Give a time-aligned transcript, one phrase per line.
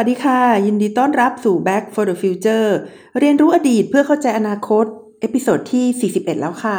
[0.00, 2.68] สวัสดีค่ะ ยินดีต้อนรับสู่ Back for the Future
[3.18, 4.84] เรียนรู้อดีตเพื่อเข้าใจอนาคต
[5.20, 6.78] episode ที่ 41 แล้วค่ะ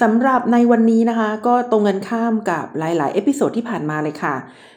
[0.00, 4.34] สำหรับในวันนี้นะคะ ก็ตรงกันข้ามกับหลาย ๆ episode ที่ผ่านมาเลยค่ะ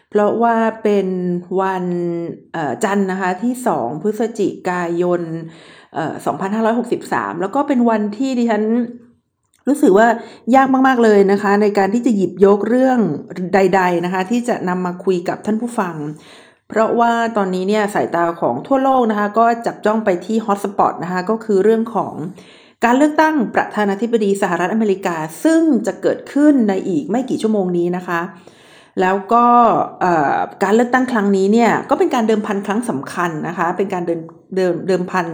[0.09, 1.07] เพราะว่าเป็น
[1.61, 1.85] วัน
[2.83, 5.21] จันทร์นะคะที่ 2 พฤศจิกายน
[6.31, 8.63] 2563 แล้วก็เป็นวันที่ดิฉัน
[9.67, 10.07] รู้สึกว่า
[10.55, 12.99] ยากมาก ๆ เลยนะคะ ในการที่จะหยิบยกเรื่อง
[13.53, 15.95] ใด ๆ นะคะ ที่จะนำมาคุยกับท่านผู้ฟัง
[16.69, 22.13] เพราะว่าตอนนี้เนี่ยสายตาของทั่วโลกนะคะก็จับจ้องไปที่ฮอตสปอตนะคะก็คือเรื่องของ
[22.85, 28.21] การเลือกตั้งประธานาธิบดีสหรัฐอเมริกา ซึ่งจะเกิดขึ้นในอีกไม่กี่ชั่วโมงนี้นะคะ
[29.01, 29.45] แล้วก็
[30.63, 34.19] การเลือกตั้งครั้งนี้เนี่ยก็เป็นการเดิมพันครั้งสำคัญนะคะ เป็นการเดิน
[34.55, 35.25] เดิมเดิมพัน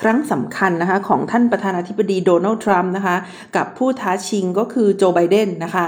[0.00, 3.16] ครั้งสำคัญนะคะของท่านประธานาธิบดีโดนัลด์ทรัมป์นะคะ
[3.56, 5.86] กับผู้ท้าชิงก็คือโจไบเดนนะคะ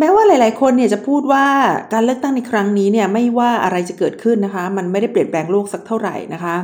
[0.00, 1.46] แม้ว่าหลาย ๆ คนเนี่ยจะพูดว่า
[1.92, 6.56] การเลือกตั้งในครั้งนี้เนี่ยไม่ว่าอะไรจะเกิดขึ้นนะคะ มันไม่ได้เปลี่ยนแปลงโลกสักเท่าไหร่นะคะ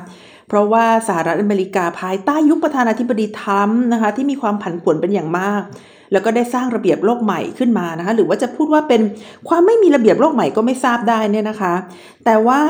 [0.49, 5.63] เพราะว่าสหรัฐอเมริกาภายใต้ยุคประธานาธิบดีทรัมป์นะคะ ที่มีความผันผวนเป็นอย่างมาก
[6.13, 9.01] แล้วก็ได้สร้างระเบียบโลกใหม่ขึ้นมานะคะ หรือว่าจะพูดว่าเป็น
[9.49, 11.75] ความไม่มีระเบียบโลกใหม่ก็ไม่ทราบได้เนี่ยนะคะ
[12.25, 12.61] แต่ว่า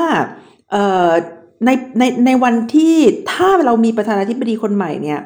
[1.65, 2.95] ในในในวันที่
[3.31, 5.19] ถ้าเรามีประธานาธิบดีคนใหม่เนี่ย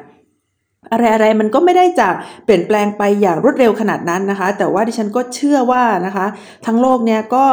[0.90, 2.08] อะไรอะไรมันก็ไม่ได้จะ
[2.44, 6.26] เปลี่ยนแปลงไปอย่างรวดเร็วขนาดนั้นนะคะ แต่ว่าดิฉันก็เชื่อว่านะคะ
[6.66, 7.46] ทั้งโลกเนี่ยก็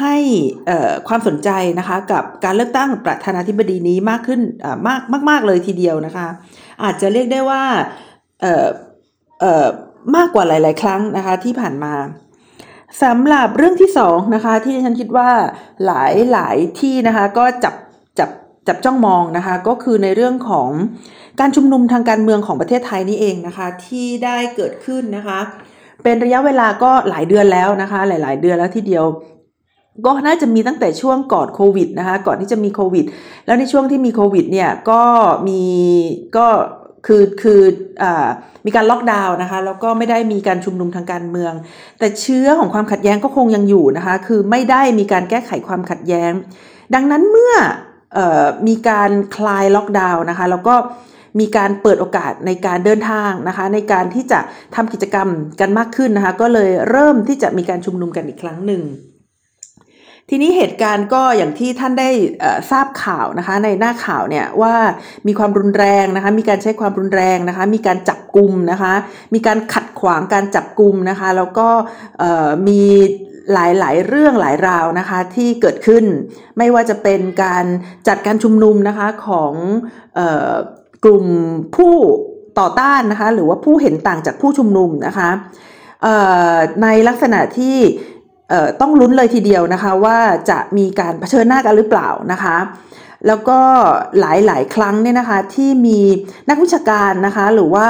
[0.00, 0.16] ให้
[1.08, 4.40] ความสนใจนะคะ กับการเลือกตั้งประธานาธิบดีนี้มากขึ้น
[4.86, 6.26] มากมากมากเลยทีเดียวนะคะ
[6.82, 7.62] อาจจะเรียกได้ว่า
[8.40, 8.66] เออ
[9.40, 9.66] เออ
[10.16, 11.94] มากกว่าหลาย ๆ ครั้งนะคะที่ผ่านมา
[13.02, 15.30] สำหรับเรื่องที่สองนะคะ ที่ฉันคิดว่า
[15.86, 17.74] หลายหลายที่นะคะ ก็จับ
[18.70, 20.68] จับจ้องมองนะคะ ก็คือในเรื่องของ
[21.40, 25.38] การชุมนุมทางการเมืองของประเทศไทยนี่เองนะคะ ที่ได้เกิดขึ้นนะคะ
[26.02, 29.04] เป็นระยะเวลาก็หลายเดือนแล้วนะคะ หลาย ๆ เดือนแล้วทีเดียว
[30.06, 33.04] ก็น่าจะมีตั้งแต่ช่วงก่อนโควิดนะคะ ก่อนที่จะมีโควิด
[33.46, 35.02] แล้วในช่วงที่มีโควิดเนี่ยก็
[35.48, 35.62] มี
[36.36, 36.46] ก็
[37.06, 37.60] คือคือ
[38.02, 38.04] อ
[38.66, 41.52] มีการล็อกดาวน์นะคะ แล้วก็ไม่ได้มีการชุมนุมทางการเมือง
[41.98, 46.32] แต่เชื้อของความขัดแย้งก็คงยังอยู่นะคะ คือไม่ได้มีการแก้ไขความขัดแย้ง
[46.94, 47.54] ดังนั้นเมื่อ
[48.68, 50.74] มีการคลายล็อกดาวน์นะคะ แล้วก็
[51.40, 54.40] มีการเปิดโอกาสในการเดินทางนะคะ ในการที่จะ
[54.74, 55.28] ทำกิจกรรม
[55.60, 58.82] กันมากขึ้นนะคะ ก็เลยเริ่มที่จะมีการชุมนุมกันอีกครั้งหนึ่ง
[60.32, 62.10] ทีนี้เหตุการณ์ก็อย่างที่ท่านได้
[62.70, 64.74] ทราบข่าวนะคะ ในหน้าข่าวเนี่ยว่า
[65.26, 68.92] มีความรุนแรงนะคะ มีการใช้ความรุนแรงนะคะ มีการจับกลุ่มนะคะ
[69.34, 71.68] มีการขัดขวางการจับกลุ่มนะคะ แล้วก็
[72.68, 72.82] มี
[73.52, 76.04] หลายๆ เรื่องหลายราวนะคะที่เกิดขึ้น
[76.58, 77.64] ไม่ว่าจะเป็นการ
[78.08, 79.52] จัดการชุมนุมนะคะของ
[81.04, 81.26] กลุ่ม
[81.76, 81.94] ผู้
[82.58, 85.30] ต่อต้านนะคะหรือว่าผู้เห็นต่างจากผู้ชุมนุมนะคะ
[86.82, 87.78] ในลักษณะที่
[88.80, 90.18] ต้องลุ้นเลยทีเดียวนะคะว่า
[90.50, 92.56] จะมีการเผชิญหน้ากันหรือเปล่านะคะ
[93.26, 93.58] แล้วก็
[94.20, 96.00] หลายๆ ครั้งเนี่ยนะคะที่มี
[96.48, 97.88] นักวิชาการนะคะหรือว่า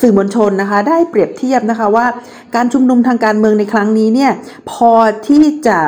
[0.00, 2.06] สื่อมวลชนนะคะได้เปรียบเทียบนะคะว่า
[2.56, 4.32] การชุมนุมทางการเมืองในครั้งนี้เนี่ย
[4.70, 4.92] พอ
[5.28, 5.78] ที่จะ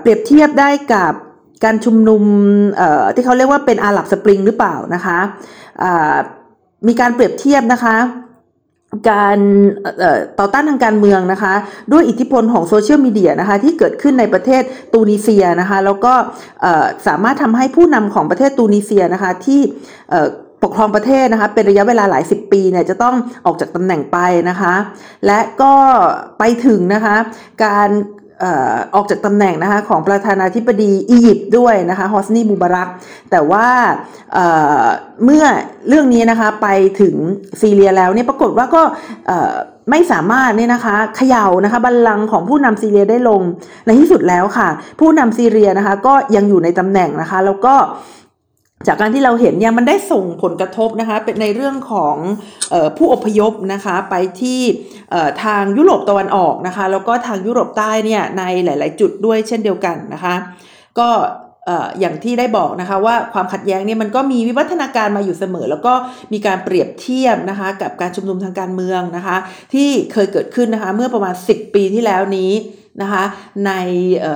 [0.00, 1.12] เปรียบเทียบได้กับ
[1.64, 2.22] การชุมนุม
[3.14, 5.18] ที่เขาเรียกว่าเป็นอาหรับสปริงหรือเปล่านะคะ
[6.88, 7.96] มีการเปรียบเทียบนะคะ
[9.10, 9.38] การ
[10.38, 11.54] ต่อต้านทางการเมืองนะคะ
[11.92, 16.14] ด้วยอิทธิพลของโซเชียลมีเดียนะคะที่เกิดขึ้นในประเทศตูนิเซียนะคะแล้วก็
[17.06, 19.60] สามารถทำให้ผู้นำของประเทศตูนิเซียนะคะที่
[20.62, 23.14] ปกครองประเทศนะคะเป็นระยะเวลาหลายสิบปีเนี่ยจะต้อง
[23.46, 24.18] ออกจากตำแหน่งไป
[24.50, 24.74] นะคะ
[25.26, 25.74] และก็
[26.38, 27.16] ไปถึงนะคะ
[27.64, 27.90] การ
[28.94, 32.88] ออกจากตำแหน่งนะคะของประธานาธิบดีอียิปต์ด้วยนะคะฮอสนีบูบารัก
[33.30, 33.66] แต่ว่า
[34.32, 35.44] เเมื่อ
[35.88, 36.68] เรื่องนี้นะคะไป
[37.00, 37.14] ถึง
[37.60, 38.82] ซีเรียแล้วเนี่ยปรากฏว่าก็
[39.90, 43.40] ไม่สามารถเนี่ยนะคะเขย่านะคะบัลลังก์ของผู้นำซีเรียได้ลง
[43.86, 44.68] ในที่สุดแล้วค่ะ
[45.00, 47.74] ผู้นำซีเรียนะคะก็ยังอยู่ในตำแหน่งนะคะ แล้วก็
[48.86, 52.16] จากการที่เราเห็นเนี่ยมันได้ส่งผลกระทบนะคะเป็นในเรื่องของ
[52.72, 54.60] ออผู้อพยพนะคะไปที่
[55.44, 60.34] ทางยุโรปตะวันออกนะคะแล้วก็ทางยุโรปใต้เนี่ยในหลาย ๆ จุดด้วยเช่นเดียวกันนะคะ
[60.98, 61.08] ก็
[62.00, 65.92] อย่างที่ได้บอกนะคะว่าความขัดแย้งเนี่ยมันก็มีวิวัฒนาการมาอยู่เสมอ แล้วก็
[66.32, 69.36] มีการเปรียบเทียบนะคะกับการชุมนุมทางการเมืองนะคะ
[69.74, 72.50] ที่เคยเกิดขึ้นนะคะเมื่อประมาณ 10 ปีที่แล้วนี้
[73.02, 73.24] นะคะ
[73.66, 73.72] ใน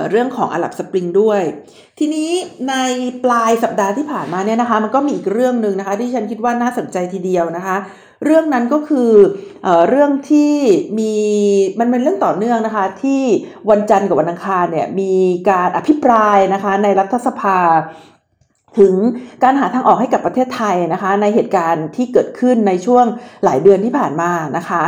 [0.09, 1.41] เรื่องของอาหรับสปริงด้วย
[1.99, 2.29] ทีนี้
[2.69, 2.75] ใน
[3.23, 7.77] ปลายสัปดาห์ที่ผ่านมาเนี่ยนะคะ มันก็มีอีกเรื่องหนึ่งนะคะที่ฉันคิดว่าน่าสนใจทีเดียวนะคะ
[8.25, 9.11] เรื่องนั้นก็คือ
[9.63, 10.53] เอเรื่องที่
[10.99, 11.13] มี
[11.79, 13.21] มันเป็นเรื่องต่อเนื่องนะคะ ที่
[13.69, 15.13] วันจันทร์กับวันอังคารเนี่ยมี
[15.49, 17.59] การอภิปรายนะคะในรัฐสภา
[18.79, 18.95] ถึง
[19.43, 23.05] การหาทางออกให้กับประเทศไทยนะคะ ในเหตุการณ์ที่เกิดขึ้นในช่วง
[23.43, 24.83] หลายเดือนที่ผ่านมานะคะ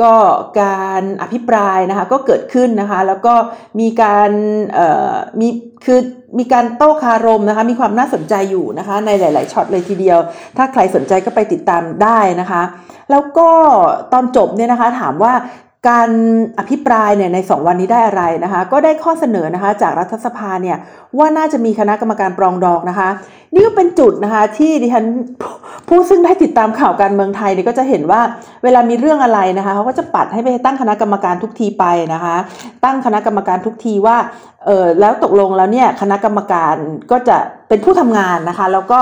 [0.00, 0.12] ก็
[0.60, 3.34] การอภิปรายนะคะก็เกิดขึ้นนะคะแล้วก็
[3.80, 4.30] มีการ
[5.40, 5.48] มี
[5.84, 6.00] คือ
[6.38, 10.18] มีการโต้คารมนะคะมีความน่าสนใจอยู่นะคะในหลาย ๆช็อตเลยทีเดียว
[10.56, 12.62] ถ้าใครสนใจก็ไปติดตามได้นะคะ
[13.10, 13.50] แล้วก็
[14.12, 15.32] ตอนจบเนี่ยนะคะถามว่า
[15.88, 16.10] การ
[16.58, 20.76] อภิปรายเนี่ยใน 2 วันนี้ได้อะไรนะคะ ก็ได้ข้อเสนอนะคะ จากรัฐสภาเนี่ย
[21.18, 23.08] ว่าน่าจะมีคณะกรรมการปรองดองนะคะ
[23.54, 25.04] นี่ก็เป็นจุดนะคะ ที่ดิฉัน
[25.88, 28.20] ผู้ซึ่งได้ติดตามข่าวการเมืองไทยเนี่ยก็จะเห็นว่า
[28.64, 31.84] เวลามีเรื่องอะไรนะคะเขาก็จะปัดให้ไปตั้งคณะกรรมการทุกทีไป
[32.14, 32.36] นะคะ
[32.84, 34.16] ตั้งคณะกรรมการทุกทีว่า
[34.66, 36.74] เออแล้วตกลงแล้วเนี่ยคณะกรรมการ
[37.10, 37.36] ก็จะ
[37.68, 39.00] เป็นผู้ทำงานนะคะ แล้วก็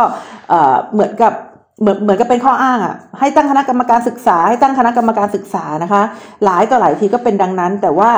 [0.49, 1.33] เออเหมือนกับ
[1.81, 6.03] เหมือนเหมือนกับเป็นข้ออ้างอะให้ตั้งคณะกรรมการศึกษา ให้ตั้งคณะกรรมการศึกษานะคะ
[6.45, 8.11] หลายต่อหลายทีก็เป็นดังนั้น แต่ว่า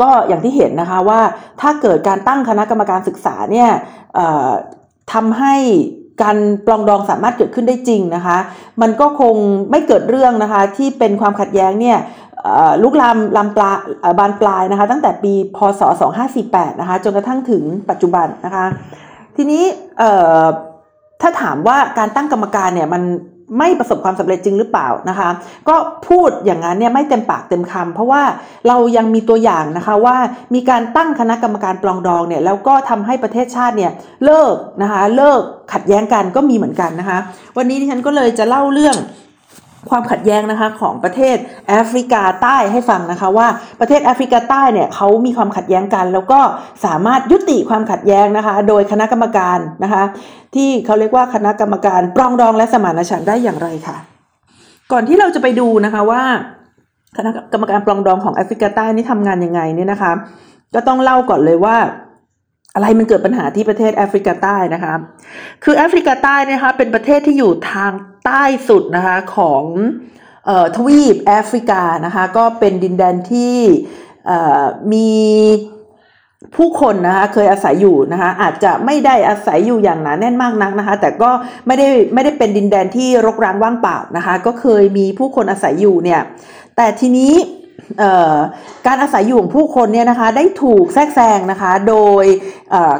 [0.00, 1.20] ก็อย่างที่เห็นนะคะว่า
[1.60, 3.70] ถ้าเกิดการตั้งคณะกรรมการศึกษาเนี่ย
[5.12, 5.54] ทำให้
[6.22, 6.36] การ
[6.66, 8.38] ปลองดองสามารถเกิดขึ้นได้จริงนะคะ
[8.82, 9.34] มันก็คง
[9.70, 11.98] ไม่เกิดเรื่องนะคะที่เป็นความขัดแย้งเนี่ย
[12.82, 13.70] ลุกลามลามปลา
[14.18, 15.82] บานปลายนะคะ ตั้งแต่ปีพศ
[16.30, 18.66] 2548 นะคะจนกระทั่งถึงปัจจุบันนะคะ
[19.36, 19.64] ทีนี้
[21.22, 23.02] ถ้าถามว่าการตั้งกรรมการเนี่ยมัน
[23.58, 25.28] ไม่ประสบความสำเร็จจริงหรือเปล่านะคะ
[25.68, 25.76] ก็
[26.08, 28.22] พูดอย่างนั้นเนี่ยไม่เต็มปากเต็มคำเพราะว่า
[28.68, 30.16] เรายังมีตัวอย่างนะคะว่า
[30.54, 33.92] มีการตั้งคณะกรรมการปลองดองเนี่ยแล้วก็ทำให้ประเทศชาติเนี่ย
[34.24, 35.40] เลิกนะคะเลิก
[35.72, 37.18] ขัดแย้งกันก็มีเหมือนกันนะคะ
[37.56, 38.96] วันนี้ที่ฉันก็เลยจะเล่าเรื่อง
[39.90, 41.36] ความขัดแย้งนะคะของประเทศ
[41.68, 43.46] แอฟริกาใต้ให้ฟังนะคะว่า
[43.80, 46.40] ประเทศแอฟริกาใต้เนี่ยเขามีความขัดแย้งกัน แล้วก็
[46.84, 50.02] สามารถยุติความขัดแย้งนะคะ โดยคณะกรรมการนะคะ
[50.54, 53.96] ที่เขาเรียกว่าคณะกรรมการปรองดองและสมานฉันท์ได้อย่างไรค่ะ
[54.92, 56.22] ก่อนที่เราจะไปดูนะคะว่า
[57.16, 60.12] คณะกรรมการปรองดองของแอฟริกาใต้นี่ทำงานยังไงเนี่ยนะคะ
[60.74, 61.76] ก็ต้องเล่าก่อนเลยว่า
[62.74, 64.94] อะไรมันเกิดปัญหาที่ประเทศแอฟริกาใต้นะคะ
[65.64, 67.92] คือแอฟริกาใต้นะคะเป็นประเทศที่อยู่ทาง
[68.24, 69.64] ใต้สุดนะคะของ
[70.76, 73.56] ทวีปแอฟริกานะคะก็เป็นดินแดนที่
[74.92, 75.10] มี
[76.56, 81.30] ผู้คนนะคะเคยอาศัยอยู่นะคะอาจจะไม่ได้อาศัยอยู่อย่างหนาแน่นมากนักนะคะแต่ก็
[81.66, 86.20] ไม่ได้ไม่ได้เป็นดินแดนที่รกร้างว่างเปล่านะคะก็เคยมีผู้คนอาศัยอยู่เนี่ย
[86.76, 87.34] แต่ทีนี้
[88.86, 92.24] การอาศัยอยู่ของผู้คนเนี่ยนะคะได้ถูกแทรกแซงนะคะโดย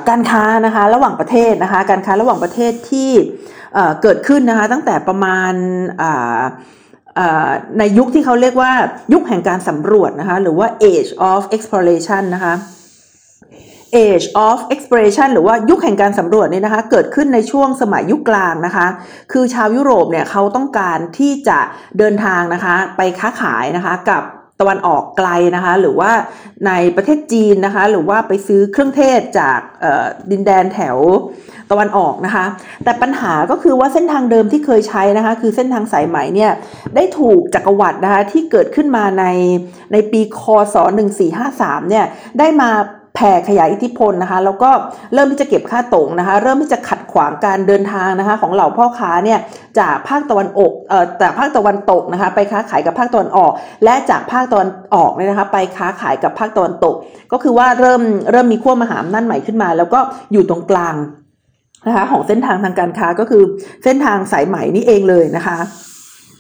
[0.09, 3.11] การค้านะคะระหว่างประเทศนะคะการค้าระหว่างประเทศที่
[4.03, 5.53] เกิดขึ้นนะคะตั้งแต่ประมาณ
[7.79, 8.73] ในยุคที่เขาเรียกว่า
[9.13, 12.55] ยุคแห่งการสำรวจนะคะหรือว่า age of exploration นะคะ
[14.07, 18.87] age of exploration หรือว่ายุคแห่งการสำรวจเนี่ยนะคะ เกิดขึ้นในช่วงสมัยยุคกลางนะคะ
[19.33, 21.59] คือชาวยุโรปเนี่ยเขาต้องการที่จะ
[21.99, 24.23] เดินทางนะคะ ไปค้าขายนะคะกับ
[24.61, 26.13] ตะวันออกไกลนะคะ หรือว่า
[26.67, 29.61] ในประเทศจีนนะคะ หรือว่าไปซื้อเครื่องเทศจาก
[30.31, 30.99] ดินแดนแถว
[31.71, 32.45] ตะวันออกนะคะ
[32.85, 36.53] แต่ปัญหาก็คือว่าเส้นทางเดิมที่เคยใช้นะคะ คือเส้นทางสายไหมเนี่ย
[36.97, 39.25] ได้ถูกจักรวรรดินะคะที่เกิดขึ้นมาใน
[39.93, 40.43] ในปีค
[40.75, 40.77] ศ
[41.33, 42.05] 1453 เนี่ย
[42.39, 42.71] ได้มา
[43.17, 44.71] แผ่ขยายอิทธิพลนะคะ แล้วก็
[45.15, 49.39] เริ่มที่จะเก็บค่าตรงนะคะ เริ่มที่จะขัดขวางการเดินทางนะคะ ของเหล่าพ่อค้าเนี่ย
[49.81, 53.53] จากภาคตะวันออกเอ่อจากภาคตะวันตกนะคะ ไปค้าขายกับภาคตะวันออก
[53.85, 56.95] และจากภาคตะวันออกเนี่ยนะคะ ไปค้าขายกับภาคตะวันตก
[57.33, 60.01] ก็คือว่าเริ่มเริ่มมีขั้วมหาอำนาจใหม่ขึ้นมา แล้วก็
[60.33, 60.95] อยู่ตรงกลาง
[61.87, 63.43] นะคะของเส้นทางทางการค้าก็คือ
[63.85, 65.59] เส้นทางสายไหมนี่เองเลยนะคะ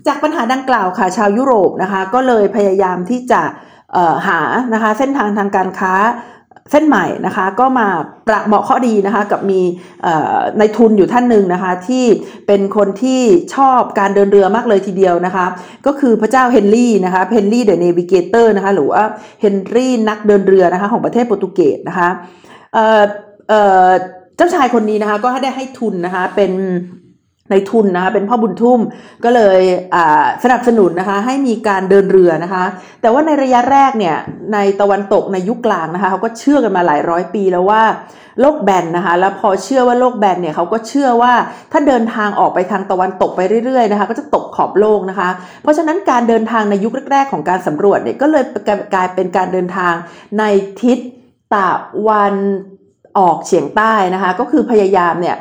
[0.06, 3.42] จากปัญหาดังกล่าวค่ะชาวยุโรปนะคะก็เลยพยายามที่จะ
[4.28, 4.40] หา
[4.74, 5.94] นะคะเส้นทางทางการค้า
[6.70, 7.88] เส้นใหม่นะคะก็มา
[8.26, 12.04] ประเหมาะพอดีนะคะกับมีนายทุนอยู่ท่านหนึ่งนะคะที่
[12.46, 13.22] เป็นคนที่
[13.54, 15.46] ชอบการเดินเรือมากเลยทีเดียวนะคะ
[15.86, 19.02] ก็คือพระเจ้าเฮนรี่นะคะ Henry the Navigator นะคะหรือว่า
[19.40, 22.08] เฮนรี่นักเดินเรือนะคะของประเทศโปรตุเกสนะคะ
[23.48, 26.52] เจ้าชายคนนี้นะคะก็ได้ให้ทุนนะคะเป็น
[27.50, 28.80] ในทุนนะคะเป็นพ่อบุญทุ่ม
[29.24, 29.60] ก็เลย
[30.44, 32.64] สนับสนุนนะคะให้มีการเดินเรือนะคะ
[33.00, 34.16] แต่ว่าในระยะแรกเนี่ย
[34.52, 37.82] ในตะวันตกในยุคกลางนะคะเขาก็เชื่อกันมาหลายร้อยปีแล้วว่า
[38.40, 41.32] โลกแบนนะคะแล้วพอเชื่อว่าโลกแบนเนี่ยเขาก็เชื่อว่า
[41.72, 45.28] ถ้าเดินทางออกไปทางตะวันตกไปเรื่อยๆนะคะก็จะตกขอบโลกนะคะ
[45.62, 48.44] เพราะฉะนั้นการเดินทางในยุคแรกๆของการสำรวจเนี่ยก็เลย
[48.94, 49.94] กลายเป็นการเดินทาง
[50.38, 50.44] ใน
[50.82, 50.98] ทิศ
[51.54, 51.70] ตะ
[52.08, 52.34] วัน
[53.18, 55.36] ออกเฉียงใต้นะคะก็คือพยายามเนี่ย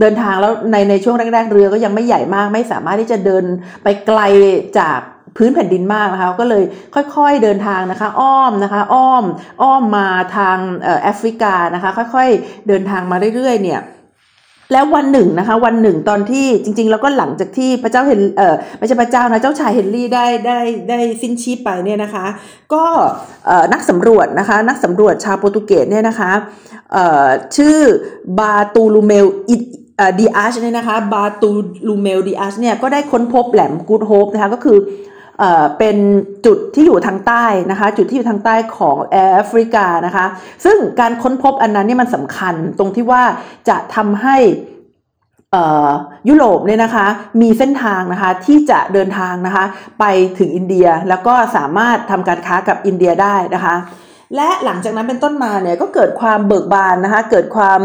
[0.00, 3.44] เดินทางแล้วในในช่วงแรกๆเรือก็ยังไม่ใหญ่มาก ไม่สามารถที่จะเดิน
[3.82, 4.20] ไปไกล
[4.78, 5.00] จาก
[5.36, 6.64] พื้นแผ่นดินมากนะคะก็เลย
[7.16, 9.24] ค่อยๆเดินทางนะคะอ้อมนะคะอ้อม
[9.62, 10.58] อ้อมมาทาง
[11.02, 13.80] แอฟริกานะคะค่อยๆเดินทางมาเรื่อยๆเนี่ย
[14.72, 22.26] แล้ววันหนึ่งนะคะ วันหนึ่งตอนที่จริง ๆ แล้วก็หลังจากที่พระเจ้าเฮนเออไม่ใช่พระเจ้านะเจ้าชายเฮนรี่ได้ได้ได้สิ้นชีพไปเนี่ยนะคะ
[22.74, 22.84] ก็
[23.72, 26.30] นักสำรวจนะคะ นักสำรวจชาวโปรตุเกสเนี่ยนะคะ
[27.56, 27.78] ชื่อ
[28.38, 34.78] บาร์โตโลเมว ดิอาชเนี่ยนะคะบาร์โตโลเมว ดิอาชเนี่ยก็ได้ค้นพบแหลมกูดโฮปนะคะก็คือ
[35.78, 35.96] เป็น
[36.46, 39.18] จุดที่อยู่ทางใต้นะคะ จุดที่อยู่ทางใต้ของแอ
[39.50, 40.26] ฟริกานะคะ
[40.64, 43.22] ซึ่งการค้นพบอันนั้นนี่มันสำคัญตรงที่ว่า
[43.68, 44.36] จะทำให้
[46.28, 47.06] ยุโรปเนี่ยนะคะ
[47.40, 49.64] มีเส้นทางนะคะที่จะเดินทางนะคะ
[50.00, 50.04] ไป
[50.38, 53.74] ถึงอินเดียแล้วก็สามารถทำการค้ากับอินเดียได้นะคะ
[54.36, 57.80] และหลังจากนั้นเป็นต้นมาเนี่ยก็เกิดความเบิกบานนะคะ เกิดความ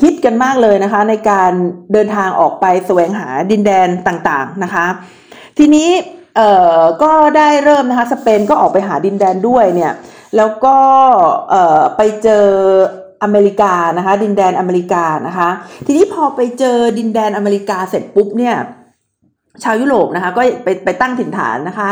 [0.00, 1.52] ฮิตกันมากเลยนะคะ ในการ
[1.92, 4.86] เดินทางออกไปแสวงหาดินแดนต่างๆนะคะ
[5.58, 5.88] ทีนี้
[6.36, 9.92] เอ่อก็ได้เริ่มนะคะสเปนก็ออกไปหาดินแดนด้วยเนี่ย
[10.36, 10.76] แล้วก็
[11.50, 12.46] เอ่อไปเจอ
[13.22, 15.48] อเมริกานะคะดินแดนอเมริกานะคะ
[15.86, 18.56] ทีนี้พอไปเจอดินแดนอเมริกาเสร็จปุ๊บเนี่ย
[19.64, 21.90] ชาวยุโรปนะคะก็ไปไปตั้งถิ่นฐานนะคะ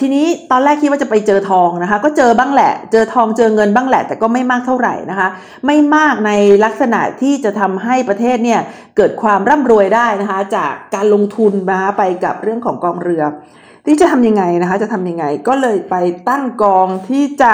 [0.00, 5.28] ทีนี้ตอนแรกคิดว่าจะไปเจอทองนะคะ ก็เจอบ้างแหละ เจอทองเจอเงินบ้างแหละ แต่ก็ไม่มากเท่าไหร่นะคะ
[5.66, 6.32] ไม่มากใน
[6.64, 8.60] ลักษณะที่จะทำให้ประเทศเนี่ย
[8.96, 13.22] เกิดความร่ำรวยได้นะคะ จากการลงทุนนะคะไปกับเรื่องของกองเรือ
[13.86, 15.96] ที่จะทำยังไงนะคะ จะทำยังไงก็เลยไป
[16.28, 17.52] ตั้งกองที่จะ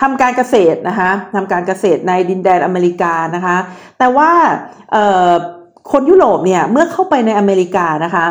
[0.00, 3.56] ทำการเกษตรนะคะทำการเกษตรในดินแดนอเมริกานะคะ
[3.98, 4.30] แต่ว่า
[5.92, 8.26] คนยุโรปเนี่ยเมื่อเข้าไปในอเมริกานะคะ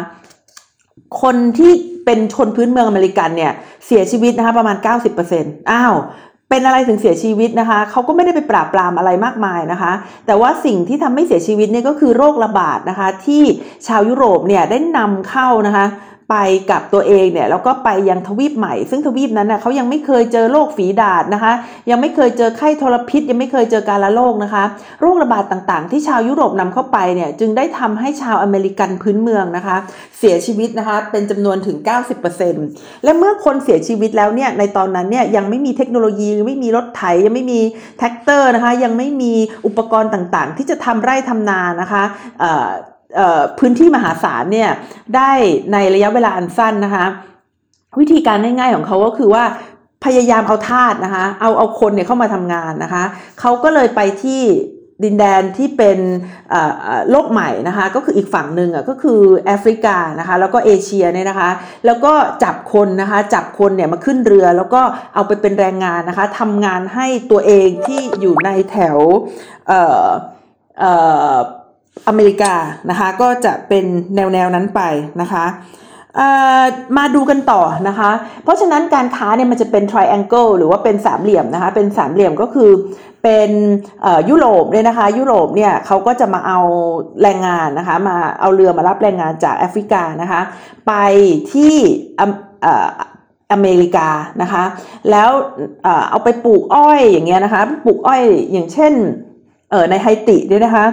[1.21, 1.73] คนที่
[2.05, 3.51] เป็นชนพื้นเมืองอเมริกันเนี่ย
[3.85, 4.77] เสียชีวิตนะคะประมาณ
[5.23, 5.95] 90%อ้าว
[6.49, 9.91] เป็นอะไรถึงเสียชีวิตนะคะ เขาก็ไม่ได้ไปปราบปรามอะไรมากมายนะคะ
[10.25, 13.43] แต่ว่าสิ่งที่ทำให้เสียชีวิตเนี่ยก็คือโรคระบาดนะคะ ที่
[13.87, 15.85] ชาวยุโรปเนี่ยได้นำเข้านะคะ
[16.29, 16.35] ไป
[16.71, 21.53] กับตัวเองเนี่ยแล้วก็ไปยังทวีปใหม่ ซึ่งทวีปนั้นเน่ยเขายังไม่เคยเจอโรคฝีดาษนะคะ
[21.89, 24.63] ยังไม่เคยเจอไข้ทรพิษ ยังไม่เคยเจอการละโรคนะคะ
[25.01, 29.77] โรคระบาดต่างๆ ที่ชาวยุโรปนำเข้าไปเนี่ยจึงได้ทำให้ชาวอเมริกันพื้นเมืองนะคะ
[30.19, 31.77] เสียชีวิตนะคะเป็นจำนวนถึง
[32.41, 37.59] 90%และเมื่อคนเสียชีวิตแล้วเนี่ยในตอนนั้นเนี่ยยังไม่มีเทคโนโลยียังไม่มีรถไถยังไม่มี
[37.99, 39.33] แทรกเตอร์นะคะยังไม่มี
[39.65, 42.03] อุปกรณ์ต่างๆ ที่จะทำไร่ทำนานะคะ
[43.59, 44.69] พื้นที่มหาศาลเนี่ย
[45.15, 45.31] ได้
[45.73, 47.05] ในระยะเวลาอันสั้นนะคะ
[47.99, 49.43] วิธีการง่ายๆของเขาก็คือว่า
[50.05, 53.03] พยายามเอาทาสนะคะเอาเอาคนเนี่ยเข้ามาทำงานนะคะ
[53.39, 54.41] เขาก็เลยไปที่
[55.03, 55.99] ดินแดนที่เป็น
[57.09, 61.49] โลกใหม่นะคะก็คืออีกฝั่งหนึ่งอะก็คือแอฟริกานะคะแล้วก็เอเชียเนี่ยนะคะ
[61.85, 64.81] แล้วก็จับคนนะคะจับคนเนี่ยมาขึ้นเรือ แล้วก็
[65.15, 68.97] เอาไปเป็นแรงงานนะคะทำงานให้ตัวเองที่อยู่ในแถว
[69.67, 70.05] เอ่อ
[70.79, 70.93] เอ่
[71.33, 71.35] อ
[72.07, 72.53] อเมริกา
[72.89, 73.85] นะคะก็จะเป็น
[74.15, 74.81] แนวแนวนั้นไป
[75.21, 75.45] นะคะ
[76.97, 78.11] มาดูกันต่อนะคะ
[78.43, 82.71] เพราะฉะนั้นการค้าเนี่ยมันจะเป็น triangle หรือว่าเป็นสามเหลี่ยมนะคะ เป็นสามเหลี่ยมก็คือ
[83.23, 83.51] เป็น
[84.29, 86.59] ยุโรปเนี่ยนะคะ ยุโรปเนี่ยเขาก็จะมาเอา
[87.21, 90.41] แรงงานนะคะ มาเอาเรือมารับแรงงานจากแอฟริกานะคะ
[90.87, 90.93] ไป
[91.53, 91.75] ที่
[93.51, 94.09] อเมริกา
[94.41, 94.63] นะคะ
[95.11, 95.29] แล้ว
[96.09, 98.93] เอาไปปลูกอ้อยอย่างเงี้ยนะคะปลูกอ้อยอย่างเช่น
[99.89, 100.85] ในไฮติเนี่ยนะคะ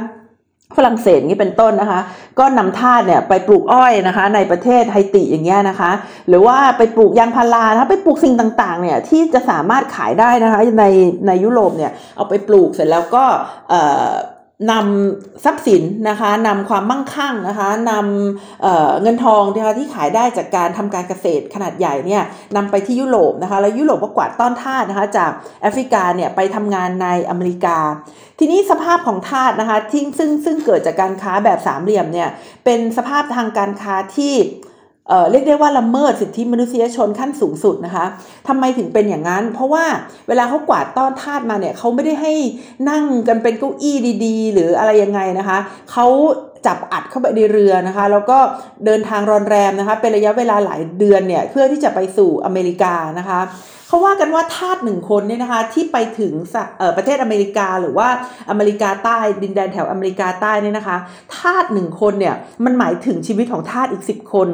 [0.77, 2.01] ฝรั่งเศสนี้เป็นต้นนะคะ
[2.39, 5.91] ก็นำทาสเนี่ยไปปลูกอ้อยนะคะ ในประเทศไฮติอย่างเงี้ยนะคะ
[6.29, 10.85] หรือว่าไปปลูกยางพารานะคะไปปลูกสิ่งต่างๆเนี่ยที่จะสามารถขายได้นะคะใน
[11.27, 13.25] ในยุโรปเนี่ยเอาไปปลูกเสร็จแล้วก็
[14.73, 22.23] นำทรัพย์สินนะคะนำความมั่งคั่งนะคะนำเเงินทองนะคะที่ขายได้จากการทำการเกษตรขนาดใหญ่เนี่ย
[22.57, 25.31] นำไปที่ยุโรปนะคะแล้วยุโรปก็กวาดต้อนทาสนะคะจาก
[25.63, 27.79] แอฟริกาเนี่ยไปทำงานในอเมริกา
[28.45, 32.29] ทีนี้สภาพของทาสนะคะที่ซึ่งซึ่งเกิดจากการค้าแบบสามเหลี่ยมเนี่ย
[32.65, 34.35] เป็นสภาพทางการค้าที่
[35.31, 38.07] เรียกได้ว่าละเมิดสิทธิมนุษยชนขั้นสูงสุดนะคะ
[38.49, 39.85] ทำไมถึงเป็นอย่างนั้น เพราะว่า
[40.29, 42.35] เวลาเขากวาดต้อนทาสมาเนี่ยเขาไม่ได้ให้
[42.91, 45.59] นั่งกันเป็นเก้าอี้ดีๆ หรืออะไรยังไงนะคะ
[45.91, 46.07] เขา
[46.67, 48.39] จับอัดเข้าไปในเรือนะคะ แล้วก็
[48.87, 53.41] เดินทางรอนแรมนะคะ เป็นระยะเวลาหลายเดือนเนี่ยเพื่อที่จะไปสู่อเมริกานะคะ
[53.93, 56.33] เขาว่ากันว่าทาสหนึ่งคนเนี่ยนะคะที่ไปถึง
[56.97, 58.09] ประเทศอเมริกาหรือว่า
[58.51, 60.97] อเมริกาใต้ดินแดนแถวอเมริกาใต้เนี่ยนะคะ
[61.37, 62.35] ทาสหนึ่งคนเนี่ย
[62.65, 64.49] มันหมายถึงชีวิตของทาสอีก 10 คน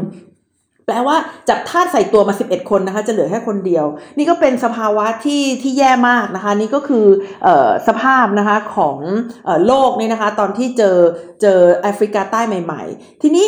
[0.87, 1.17] แปลว่า
[1.49, 7.07] จับทาสใส่ตัวมา 11 คนนะคะจะเหลือแค่คนเดียว นี่ก็เป็นสภาวะที่ที่แย่มากนะคะ นี่ก็คือ
[7.47, 7.49] อ
[7.89, 8.97] สภาพนะคะของ
[9.49, 10.97] อโลกนี่นะคะ ตอนที่เจอ
[11.43, 13.47] เจอแอฟริกาใต้ใหม่ ๆ ทีนี้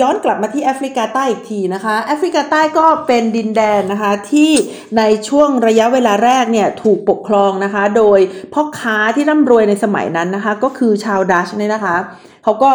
[0.00, 4.52] ย้อนกลับมาที่แอฟริกาใต้อีกทีนะคะแอฟริกาใต้ก็เป็นดินแดนนะคะที่
[4.98, 8.18] ในช่วงระยะเวลาแรกเนี่ยถูกปกครองนะคะโดย
[8.54, 11.96] พ่อค้าที่ร่ำรวยในสมัยนั้นนะคะก็คือชาวดัชเนี่ยนะคะ
[12.44, 12.70] เขาก็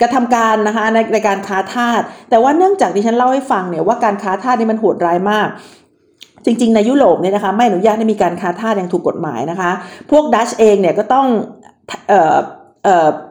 [0.00, 5.48] กระทำการนะคะในในการค้าทาสแต่ว่าเนื่องจากที่ฉันเล่าให้ฟังเนี่ยว่าการค้าทาสนี่มันโหดร้ายมาก
[6.44, 9.70] จริงๆ ในยุโรปเนี่ยนะคะไม่อนุญาตให้มีการค้าทาสอย่างถูกกฎหมายนะคะ
[10.10, 11.26] พวกดัชเองเนี่ยก็ต้อง
[12.08, 12.12] เ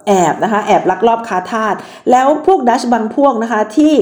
[0.08, 1.76] แอบนะคะแอบลักลอบค้าทาส
[2.12, 3.94] แล้วพวกดัชบางพวกนะคะที่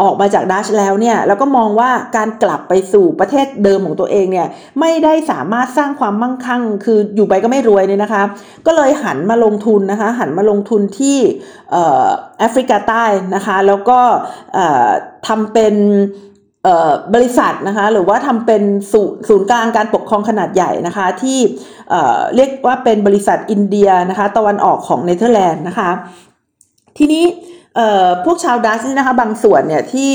[0.00, 4.48] ออกมาจากดัชแล้วเนี่ยแล้วก็มองว่าการกลับไปสู่ประเทศเดิมของตัวเองเนี่ย
[4.80, 8.22] ไม่ได้สามารถสร้างความมั่งคั่ง คืออยู่ไปก็ไม่รวยเนี่ยนะคะ
[8.66, 11.18] ก็เลยหันมาลงทุนนะคะหันมาลงทุนที่
[12.38, 13.98] แอฟริกาใต้นะคะแล้วก็
[15.26, 15.74] ทำเป็น
[17.14, 18.62] บริษัทนะคะหรือว่าทำเป็น
[19.28, 21.38] ศูนย์กลางการปกครองขนาดใหญ่นะคะที่
[22.36, 25.90] เรียกว่าเป็นบริษัทอินเดียนะคะตะวันออกของเนเธอร์แลนด์นะคะ
[26.98, 27.24] ทีนี้
[28.24, 30.12] พวกชาวดัชนี่นะคะบางส่วนเนี่ยที่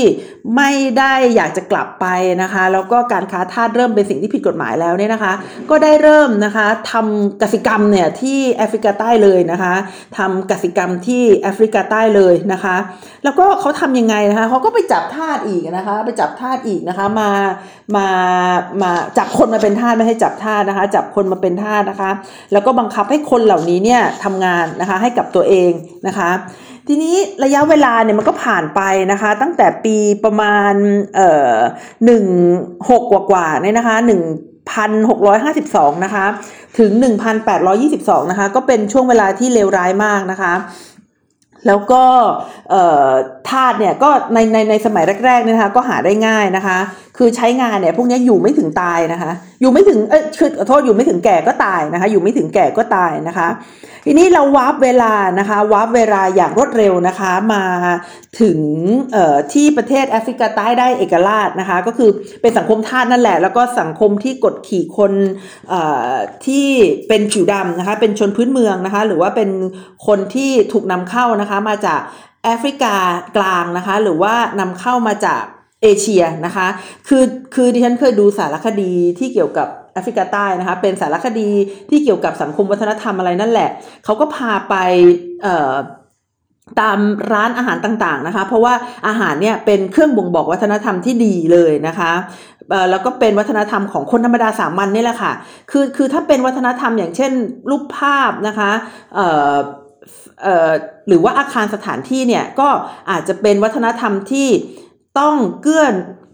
[0.56, 2.06] ไม่ได้อยากจะกลับไป
[2.42, 5.32] นะคะ แล้วก็การค้าทาสเริ่มเป็นสิ่งที่ผิดกฎหมายแล้วเนี่ยนะคะ
[5.70, 9.74] ก็ได้เริ่มนะคะทำกสิกรรมเนี่ยที่แอฟริกาใต้เลยนะคะ
[10.18, 12.76] ทำกสิกรรมที่แอฟริกาใต้เลยนะคะ
[13.24, 17.30] แล้วก็เขาทำยังไงนะคะเขาก็ไปจับทาสอีกนะคะ ไปจับทาสอีกนะคะมา
[17.96, 18.08] มา
[18.82, 22.10] มาจับคนมาเป็นทาสไม่ให้จับทาสนะคะ จับคนมาเป็นทาสนะคะ
[22.52, 25.72] แล้วก็บังคับให้คนเหล่านี้เนี่ยทำงานนะคะให้กับตัวเอง
[26.08, 26.30] นะคะ
[26.88, 28.80] ทีนี้ระยะเวลาเนี่ยมันก็ผ่านไป
[29.12, 30.74] นะคะ ตั้งแต่ปีประมาณ
[31.14, 31.54] เอ่อ
[32.04, 32.24] หนึ่ง
[32.90, 34.22] หกกว่าๆเนี่ยนะคะหนึ่ง
[34.70, 36.26] พันหกร้อยห้าสิบสองนะคะ
[36.78, 40.54] ถึงหนึ่งพันแปดร้อยี่สิบสองนะคะ ก็เป็นช่วงเวลาที่เลวร้ายมากนะคะ
[41.66, 42.04] แล้วก็
[43.48, 46.78] ธาตุเนี่ยก็ในในในสมัยแรกๆนะคะก็หาได้ง่ายนะคะ
[47.18, 53.48] คือใช้งานเนี่ยพวกนี้อยู่ไม่ถึงตายนะคะ อยู่ไม่ถึงเออคือขอโทษอยู่ไม่ถึงแก่ก็ตายนะคะ อยู่ไม่ถึงแก่ก็ตายนะคะ
[54.06, 57.64] ทีนี้เราวาร์ปเวลานะคะวาร์ปเวลาอย่างรวดเร็วนะคะมา
[58.40, 58.58] ถึง
[59.12, 62.10] เอ่อที่ประเทศแอฟริกาใต้ได้เอกราชนะคะ ก็คือ
[62.42, 65.12] เป็นสังคมทาสนั่นแหละ แล้วก็สังคมที่กดขี่คน
[65.68, 66.12] เอ่อ
[66.46, 66.66] ที่
[67.08, 69.50] เป็นผิวดำนะคะเป็นชนพื้นเมืองนะคะ หรือว่าเป็น
[70.06, 72.00] คนที่ถูกนำเข้านะคะมาจาก
[72.44, 72.96] แอฟริกา
[73.36, 75.44] กลางนะคะ หรือว่านำเข้ามาจาก
[75.82, 76.66] เอเชียนะคะ
[77.08, 77.24] คือ
[77.54, 81.48] คือดิฉันเคยดูสารคดีที่เกี่ยวกับแอฟริกาใต้นะคะ เป็นสารคดี
[81.90, 83.70] ที่เกี่ยวกับสังคมวัฒนธรรมอะไรนั่นแหละ
[84.04, 84.74] เขาก็พาไป
[86.80, 86.98] ตาม
[87.32, 88.74] ร้านอาหารต่างๆนะคะ เพราะว่า
[89.06, 92.12] อาหารเนี่ยเป็นเครื่องบ่งบอกวัฒนธรรมที่ดีเลยนะคะ
[92.90, 95.32] แล้วก็เป็นวัฒนธรรมของคนธรรมดาสามัญนี่แหละค่ะ
[95.70, 97.32] คือคือถ้าเป็นวัฒนธรรมอย่างเช่น
[97.70, 98.70] รูปภาพนะคะ
[101.08, 102.68] หรือว่าอาคารสถานที่เนี่ยก็
[103.10, 104.48] อาจจะเป็นวัฒนธรรมที่
[105.18, 105.84] ต้องเกื้อ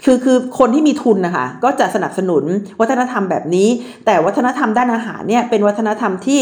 [0.04, 2.44] คือคือคนที่มีทุนนะคะก็จะสนับสนุน
[2.80, 3.68] วัฒนธรรมแบบนี้
[4.06, 6.40] แต่วัฒนธรรมด้านอาหารเนี่ยเป็นวัฒนธรรมที่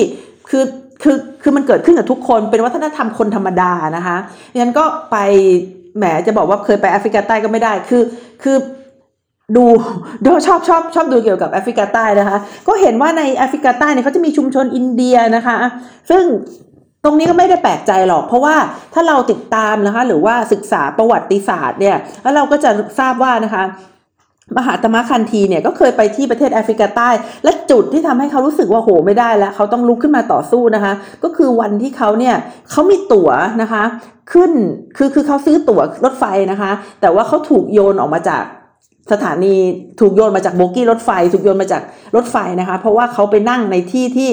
[0.50, 0.64] คือ
[1.02, 4.16] คือคือมันเกิดขึ้นกับทุกคนเป็นวัฒนธรรมคนธรรมดานะคะ
[4.58, 5.16] งั้นก็ไป
[5.96, 8.02] แหมจะบอกว่าเคยไปแอฟริกาใต้ก็ไม่ได้คือ
[8.42, 8.56] คือ
[9.56, 9.64] ดู
[10.26, 15.56] ดูชอบชอบชอบดูเกี่ยวกับแอฟริกาใต้นะคะ ก็เห็นว่าในแอฟริกาใต้เนี่ยเขาจะมีชุมชนอินเดียนะคะ
[16.10, 16.22] ซึ่ง
[17.06, 18.56] ตรงนี้ก็ไม่ได้แปลกใจหรอก เพราะว่า
[18.94, 23.64] ถ้าเราติดตามนะคะ หรือว่าศึกษาประวัติศาสตร์เนี่ยแล้วเราก็จะทราบว่านะคะ
[24.56, 27.10] มหาตมะคันทีเนี่ยก็เคยไปที่ประเทศแอฟริกาใต้
[27.44, 30.92] และจุดที่ทำให้เขารู้สึกว่าโหไม่ได้แล้ว เขาต้องลุกขึ้นมาต่อสู้นะคะ
[31.24, 32.36] ก็คือวันที่เขาเนี่ย
[32.70, 33.30] เขามีตั๋ว
[33.62, 33.82] นะคะ
[34.32, 34.52] ขึ้น
[34.96, 38.44] คือคือเขาซื้อตั๋วรถไฟนะคะ แต่ว่าเขาถูกโยนออกมาจาก
[39.12, 39.54] สถานี
[40.00, 41.82] ถูกโยนมาจากโบกี้รถไฟ ถูกโยนมาจาก
[42.16, 44.30] รถไฟนะคะ เพราะว่าเขาไปนั่งในที่ที่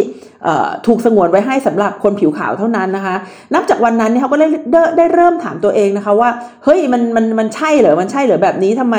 [0.88, 3.15] ถูกสงวนไว้ให้สำหรับคนผิวขาวเท่านั้นนะคะ
[3.53, 4.47] นับจากวันนั้นเนี่ยเขาก็ได้
[4.97, 6.29] ได้เริ่มถามตัวเองนะคะว่า
[6.63, 8.97] เฮ้ยมันมันมันใช่เหรอมันใช่เหรอแบบนี้ทำไม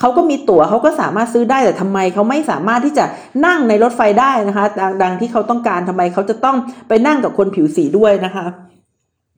[0.00, 3.04] เขาก็มีตั๋วเขาก็สามารถซื้อได้แต่ทำไมเขาไม่สามารถที่จะ
[3.46, 6.56] นั่งในรถไฟได้นะคะดังดังที่เขาต้องการทำไมเขาจะต้อง
[6.88, 8.44] ไปนั่งกับคนผิวสีด้วยนะคะ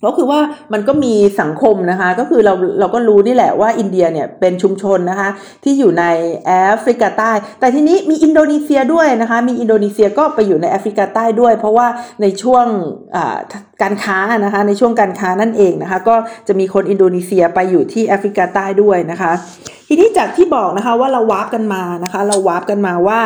[0.07, 0.41] ก็คือว่า
[0.73, 5.29] มันก็มีสังคมนะคะ ก็คือเราเราก็รู้นี่แหละว่าอินเดียเนี่ยเป็นชุมชนนะคะ
[5.65, 6.05] ที่อยู่ใน
[6.47, 11.87] แอฟริกาใต้ แต่ทีนี้มีอินโดนีเซียด้วยนะคะ มีอินโดนีเซียก็ไปอยู่ในแอฟริกาใต้ด้วย เพราะว่า
[12.23, 12.67] ในช่วง
[13.83, 16.17] การค้านะคะในช่วงการค้านั่นเองนะคะ ก็
[16.49, 19.33] จะมีคนอินโดนีเซียไปอยู่ที่แอฟริกาใต้ด้วยนะคะ
[19.89, 23.21] ทีนี้จากที่บอกนะคะว่าเราวาร์ปกันมานะคะ เราวาร์ปกันมาว่า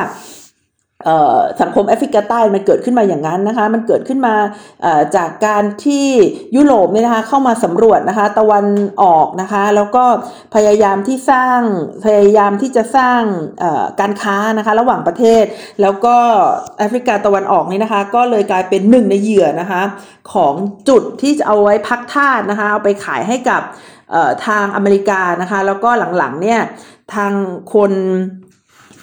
[1.60, 4.34] สังคมแอฟริกาใต้มันเกิดขึ้นมาอย่างนั้นนะคะ มันเกิดขึ้นมา
[5.16, 6.06] จากการที่
[6.56, 8.66] ยุโรปเนี่ยนะคะเข้ามาสำรวจนะคะตะวัน
[9.02, 10.04] ออกนะคะ แล้วก็
[10.54, 11.60] พยายามที่สร้าง
[12.04, 13.20] พยายามที่จะสร้าง
[14.00, 15.44] การค้านะคะระหว่างประเทศ
[15.82, 16.16] แล้วก็
[16.78, 19.82] แอฟริกาตะวันออกนี่นะคะ ก็เลยกลายเป็นหนึ่งในเหยื่อนะคะ
[20.32, 20.54] ของ
[20.88, 23.62] จุดที่จะเอาไว้พักทาสนะคะเอาไปขายให้กับ
[24.46, 26.60] ทางอเมริกานะคะ แล้วก็หลังๆเนี่ย
[27.14, 27.32] ทาง
[27.74, 27.92] คน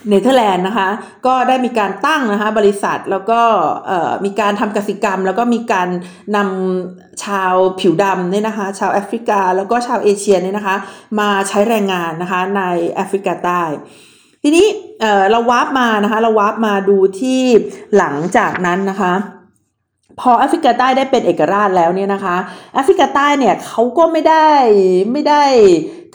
[0.09, 0.89] เนเธอร์แลนด์นะคะ
[1.25, 3.39] ก็ได้มีการตั้งนะคะบริษัทแล้วก็
[4.25, 5.89] มีการทำกสิกรรม แล้วก็มีการ
[6.35, 10.75] นำชาวผิวดำเนี่ยนะคะ ชาวแอฟริกา แล้วก็ชาวเอเชียเนี่ยนะคะ
[11.19, 13.63] มาใช้แรงงานนะคะในแอฟริกาใต้
[14.43, 14.67] ทีนี้
[15.31, 17.41] เราวาร์ปมานะคะ เราวาร์ปมาดูที่
[17.97, 19.13] หลังจากนั้นนะคะ
[20.19, 22.35] พอแอฟริกาใต้ได้เป็นเอกราชแล้วเนี่ยนะคะ
[22.73, 24.47] แอฟริกาใต้เนี่ยเขาก็ไม่ได้
[25.11, 25.43] ไม่ได้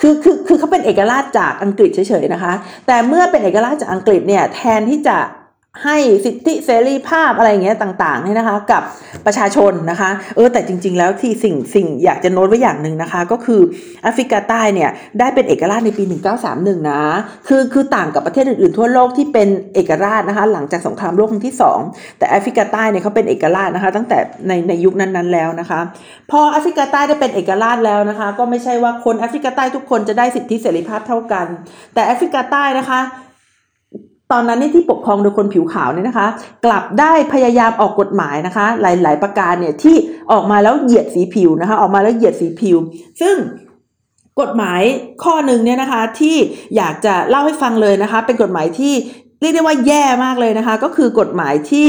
[0.01, 2.53] คือคือคือเขาเป็นเอกราชจากอังกฤษเฉยๆนะคะ
[2.87, 5.17] แต่เมื่อเป็นเอกราชจากอังกฤษเนี่ยแทนที่จะ
[5.85, 8.83] ให้สิทธิเสรีภาพอะไรอย่างเงี้ยต่างๆเนี่ยนะคะ กับ
[9.27, 13.61] ประชาชนนะคะ เออแต่จริง ๆ แล้วที่สิ่งสิ่งอยากจะโน้ตไว้อย่างหนึ่งนะคะ ก็คือ
[14.03, 16.05] แอฟริกาใต้เนี่ยได้เป็นเอกราชในปี
[16.47, 17.03] 1931 นะ
[17.49, 21.55] คือคือต่างกับประเทศอื่นๆ ทั่วโลกที่เป็นเอกราชนะคะ หลังจากสงครามโลกครั้งที่
[21.87, 25.81] 2 แต่แอฟริกาใต้เนี่ยเขาเป็นเอกราชนะคะ ตั้งแต่ในในยุคนั้นๆแล้วนะคะ
[26.31, 31.47] พอแอฟริกาใต้ได้เป็นเอกราชแล้วนะคะ ก็ไม่ใช่ว่าคนแอฟริกาใต้ทุกคนจะได้สิทธิเสรีภาพเท่ากัน
[31.95, 33.01] แต่แอฟริกาใต้นะคะ
[34.33, 36.27] ตอนนั้นนี่ที่ปกครองโดยคนผิวขาวเนี่ยนะคะ
[36.65, 39.97] กลับได้พยายามออกกฎหมายนะคะ หลาย ๆ ประการเนี่ยที่
[40.33, 42.77] ออกมาแล้วเหยียดสีผิวนะคะ ออกมาแล้วเหยียดสีผิว
[43.21, 43.37] ซึ่ง
[44.41, 44.81] กฎหมาย
[45.25, 46.37] ข้อหนึ่งเนี่ยนะคะที่
[46.77, 48.95] อยากจะเล่าให้ฟังเลยนะคะ เป็นกฎหมายที่
[49.41, 51.89] เรียกได้ว่าแย่มากเลยนะคะ ก็คือกฎหมายที่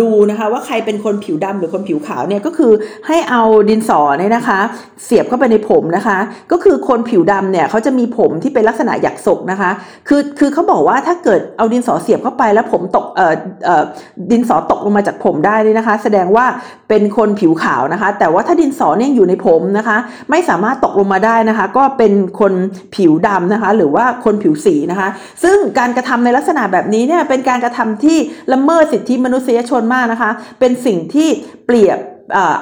[0.00, 2.72] ดูนะคะว่าใครเป็นคนผิวดำหรือคนผิวขาวเนี่ยก็คือ
[3.06, 4.60] ให้เอาดินสอเนี่ยนะคะ
[5.04, 6.18] เสียบเข้าไปในผมนะคะ
[6.52, 9.70] ก็คือคนผิวดำเนี่ยเขาจะมีผมที่เป็นลักษณะหยักศกนะคะ
[10.08, 13.84] คือคือเขาบอกว่าถ้าเกิดเอาดินสอเสียบเข้าไปแล้วผมตกเอ่อเอ่อ
[14.30, 16.46] ดินสอตกลงมาจากผมได้นี่นะคะ แสดงว่า
[16.88, 19.96] เป็นคนผิวขาวนะคะ แต่ว่าถ้าดินสอเนี่ยอยู่ในผมนะคะ
[20.30, 22.52] ไม่สามารถตกลงมาได้นะคะ ก็เป็นคน
[22.94, 25.08] ผิวดำนะคะ หรือว่าคนผิวสีนะคะ
[25.42, 28.18] ซึ่งการกระทำในลักษณะแบบนี้เนี่ยเป็นการกระทำที่
[28.52, 31.28] ละเมิดสิทธิมนุษนุษยชนมากนะคะ เป็นสิ่งที่
[31.66, 31.98] เปรียบ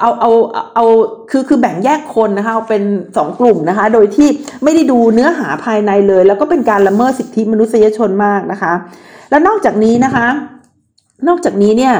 [0.01, 0.31] เอาเอา
[0.75, 0.85] เอา
[1.31, 2.83] คือคือแบ่งแยกคนนะคะเอาเป็น
[3.17, 4.29] สองกลุ่มนะคะ โดยที่
[4.65, 8.73] ไม่ได้ดูเนื้อหาภายในเลย แล้วก็เป็นการละเมิดสิทธิมนุษยชนมากนะคะ
[9.31, 10.27] และนอกจากนี้นะคะ
[11.29, 11.95] นอกจากนี้เนี่ย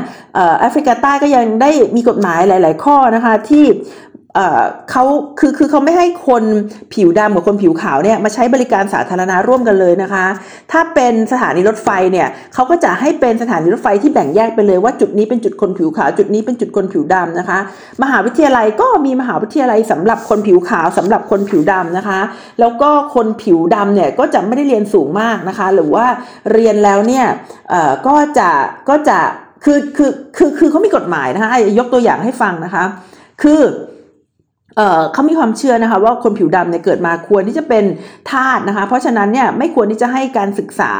[0.61, 3.65] แอฟริกาใต้ก็ยังได้มีกฎหมายหลาย ๆ ข้อนะคะที่
[4.91, 5.05] เขา
[5.39, 6.45] คือคือเขาไม่ให้คน
[6.95, 10.27] ผิวดำกับคนผิวขาวเนี่ยมาใช้บริการสาธารณะร่วมกันเลยนะคะ
[10.73, 17.59] ถ้าเป็นสถานีรถไฟเนี่ยเขาก็จะให้เป็นสถานีรถไฟที่แบ่งแยกไปเลยว่าจุดนี้เป็นจุดคนผิวขาว จุดนี้เป็นจุดคนผิวดำนะคะ
[18.03, 22.21] มหาวิทยาลัยก็มีมหาวิทยาลัยสำหรับคนผิวขาวสำหรับคนผิวดำนะคะ
[22.61, 26.07] แล้วก็คนผิวดำเนี่ยก็จะไม่ได้เรียนสูงมากนะคะ หรือว่า
[26.53, 27.27] เรียนแล้วเนี่ย
[28.07, 28.51] ก็จะ
[28.89, 29.19] ก็จะ
[29.65, 32.85] คือคือคือคือเขามีกฎหมายนะคะยกตัวอย่างให้ฟังนะคะ
[33.43, 33.61] คือ
[35.13, 37.85] เขามีความเชื่อนะคะว่าคนผิวดำเนี่ยเกิดมาควรที่จะเป็น
[38.31, 40.93] ทาสนะคะ เพราะฉะนั้นเนี่ยไม่ควรที่จะให้การศึกษา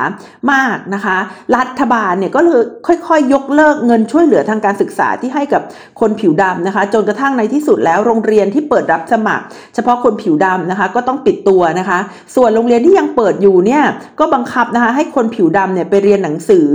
[0.53, 1.17] มากนะคะ
[1.57, 5.63] รัฐบาลเนี่ยก็เลยค่อยๆยยกเลิกเงินช่วยเหลือทางการศึกษาที่ให้กับ
[6.01, 11.99] คนผิวดำนะคะ จนกระทั่งในที่สุดแล้วโรงเรียนที่เปิดรับสมัคร เฉพาะคนผิวดำนะคะก็ต้องปิดตัวนะคะ
[12.37, 13.83] ส่วนโรงเรียนที่ยังเปิดอยู่เนี่ย
[14.21, 16.69] ก็บังคับนะคะให้คนผิวดำเนี่ยไปเรียนหนังสือ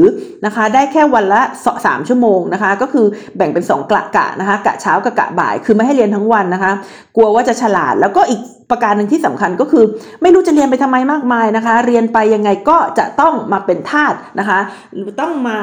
[0.45, 1.41] นะคะ ได้แค่วันละ
[1.85, 3.05] สามชั่วโมงนะคะ ก็คือ
[3.37, 6.71] แบ่งเป็น2กะกะนะคะกะเช้ากับกะบ่ายคือไม่ให้เรียนทั้งวันนะคะ
[7.15, 9.83] กลัวว่าจะฉลาด แล้วก็อีกประการหนึ่งที่สำคัญก็คือ
[10.21, 14.59] ไม่รู้จะเรียนไปทำไมมากมายนะคะ เรียนไปยังไงก็จะต้องมาเป็นทาสนะคะ
[14.95, 15.57] หรือต้องมา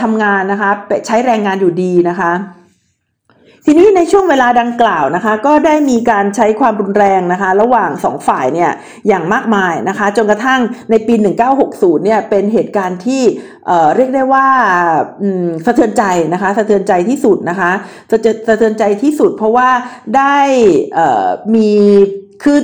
[0.00, 0.70] ทำงานนะคะ
[1.06, 2.32] ใช้แรงงานอยู่ดีนะคะ
[3.70, 8.70] ทีนี้ในช่วงเวลาดังกล่าวนะคะ ก็ได้มีการใช้ความรุนแรงนะคะ ระหว่างสองฝ่ายเนี่ย
[9.08, 11.14] อย่างมากมายนะคะ จนกระทั่งในปี
[11.60, 13.22] 1960 เนี่ยเป็นเหตุการณ์ที่
[13.66, 14.46] เเรียกได้ว่า
[15.64, 17.70] สะเทือนใจนะคะสะเทือนใจที่สุดนะคะ
[18.10, 19.68] สะสะเทือนใจที่สุด เพราะว่า
[20.16, 20.38] ได้
[21.54, 21.70] มี
[22.44, 22.58] คือ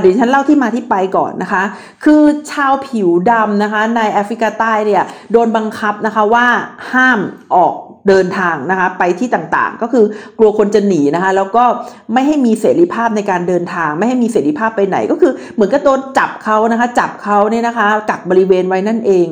[0.00, 1.62] เดี๋ยวฉันเล่าที่มาที่ไปก่อนนะคะ
[2.04, 2.22] คือ
[2.52, 6.46] ชาวผิวดำนะคะในแอฟริกาใต้เนี่ยโดนบังคับนะคะว่า
[6.92, 7.20] ห้าม
[7.54, 7.74] ออก
[8.08, 10.04] เดินทางนะคะไปที่ต่างๆ ก็คือ
[10.38, 11.64] กลัวคนจะหนีนะคะแล้วก็
[12.12, 19.26] ไม่ให้มีเสรีภาพในการเดินทาง ไม่ให้มีเสรีภาพไปไหน ก็คือเหมือนกับโดนจับเขานะคะจับเขาเนี่ยนะคะกักบริเวณไว้นั่นเอง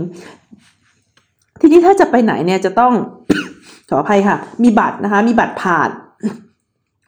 [1.61, 2.93] ทีนี้ถ้าจะไปไหนเนี่ยจะต้อง
[3.91, 5.91] ขออภัยค่ะ มีบัตรนะคะมีบัตรผ่าน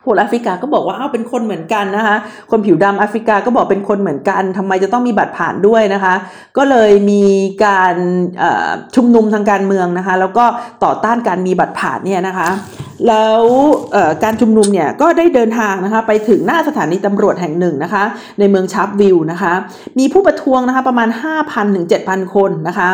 [0.05, 2.17] คนแอฟริกาก็บอกว่าอ้าวเป็นคนเหมือนกันนะคะ
[2.51, 6.15] คนผิวดำแอฟริกาก็บอกเป็นคนเหมือนกันทำไมจะต้องมีบัตรผ่านด้วยนะคะ
[6.57, 7.25] ก็เลยมี
[7.65, 7.95] การ
[8.95, 10.45] ชุมนุมทางการเมืองนะคะ แล้วก็
[10.85, 12.49] ต่อต้านการมีบัตรผ่านเนี่ยนะคะ
[13.09, 13.43] แล้ว
[14.25, 18.05] การชุมนุมเนี่ยก็ได้เดินทางนะคะไปถึงหน้าสถานีตำรวจแห่งหนึ่งนะคะ
[18.39, 19.53] ในเมืองชาร์ปวิลนะคะ
[19.99, 21.09] มีผู้ประท้วงนะคะประมาณ
[21.43, 22.91] 5,000ถึง7,000 คนนะคะ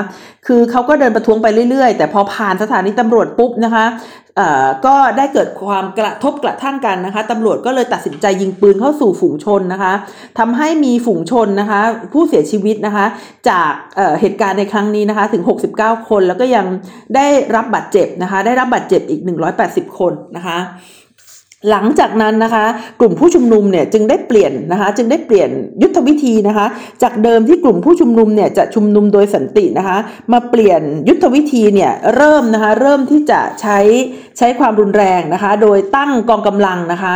[0.46, 3.84] คือเขาก็เดินประท้วงไปเรื่อยๆ แต่พอผ่านสถานีตำรวจปุ๊บนะคะ
[4.86, 9.92] ก็ได้เกิดความกระทบกระทั่งกันนะคะตำรวจก็เลยตัดสินใจยิงปืนเข้าสู่ฝูงชนนะคะ
[10.38, 11.80] ทำให้มีฝูงชนนะคะ
[12.12, 13.06] ผู้เสียชีวิตนะคะ
[13.48, 15.42] จากเเหตุการณ์ในครั้งนี้นะคะ ถึง
[15.76, 16.66] 69 คนแล้วก็ยัง
[17.16, 19.20] ได้รับบาดเจ็บนะคะ ได้รับบาดเจ็บอีก
[19.60, 20.58] 180 คนนะคะ
[21.70, 22.64] หลังจากนั้นนะคะ
[23.00, 25.50] กลุ่มผู้ชุมนุมเนี่ยจึงได้เปลี่ยนนะคะจึงได้เปลี่ยน
[25.82, 26.66] ยุทธวิธีนะคะ
[27.02, 29.98] จากเดิมที่กลุ่มผู้ชุมนุมเนี่ยจะชุมนุมโดยสันตินะคะ
[30.32, 33.78] มาเปลี่ยนยุทธวิธีเนี่ยเริ่มนะคะเริ่มที่จะใช้
[34.38, 37.14] ใช้ความรุนแรงนะคะ โดยตั้งกองกำลังนะคะ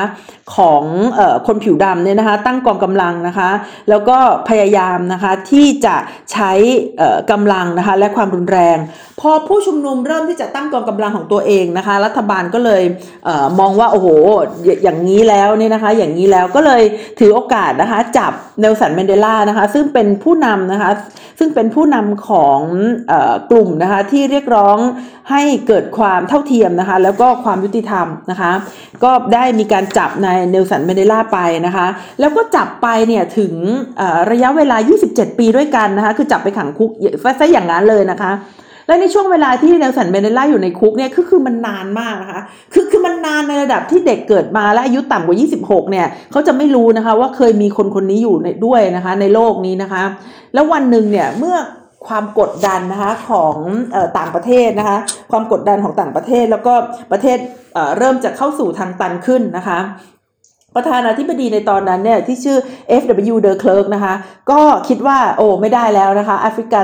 [0.56, 0.82] ของ
[1.18, 3.50] ออคนผิวดำเนี่ยนะคะ ตั้งกองกำลังนะคะ
[3.88, 5.96] แล้วก็พยายามนะคะที่จะ
[6.32, 6.52] ใช้
[7.30, 8.78] กำลังนะคะและความรุนแรง
[9.20, 12.82] พอผู้ชุมนุมเริ่มที่จะตั้งกองกำลังของตัวเองนะคะ รัฐบาลก็เลย
[13.24, 14.08] เออมองว่าโอ้โห
[14.82, 16.82] อย่างนี้แล้วเนี่ยนะคะ อย่างนี้แล้วก็เลย
[17.18, 20.90] ถือโอกาสนะคะจับเนลสัน แมนเดลานะคะ ซึ่งเป็นผู้นำนะคะ
[21.38, 22.60] ซึ่งเป็นผู้นำของเอ่
[23.10, 23.12] อ
[23.50, 24.78] กลุ่มนะคะที่เรียกร้อง
[25.30, 28.52] ให้เกิดความเท่าเทียมนะคะ แล้วก็ความยุติธรรมนะคะ
[29.04, 31.86] ก็ได้มีการจับนายเนลสัน แมนเดลาไปนะคะ
[32.20, 33.54] แล้วก็จับไปเนี่ยถึง
[34.30, 34.76] ระยะเวลา
[35.08, 36.90] 27 ปีด้วยกันนะคะ คือจับไปขังคุก
[37.40, 38.32] ซะอย่างนั้นเลยนะคะ
[38.86, 42.40] และในช่วงเวลาที่เนลสันเมเดล่าอยู่ในคุกเนี่ยคือคือมันนานมากนะคะ
[42.72, 50.02] คือคือมันนานในระดับที่เด็กเกิดมาและอายุต่ำกว่า 26 เนี่ยเขาจะไม่รู้นะคะว่าเคยมีคนคนนี้อยู่ในด้วยนะคะ ในโลกนี้นะคะ
[50.54, 51.56] แล้ววันหนึ่งเนี่ยเมื่อ
[52.06, 53.56] ความกดดันนะคะของ
[53.94, 54.98] ออต่างประเทศนะคะ
[55.30, 56.74] ความกดดันของต่างประเทศแล้วก็
[57.12, 57.38] ประเทศ
[57.74, 59.78] เเริ่มจะเข้าสู่ทางตันขึ้นนะคะ
[60.76, 62.58] ประธานาธิบดีในตอนนั้นเนี่ยที่ชื่อ
[63.00, 63.36] F.W.
[63.46, 64.14] de Klerk นะคะ
[64.50, 66.80] ก็คิดว่าโอ้ไม่ได้แล้วนะคะแอฟริกา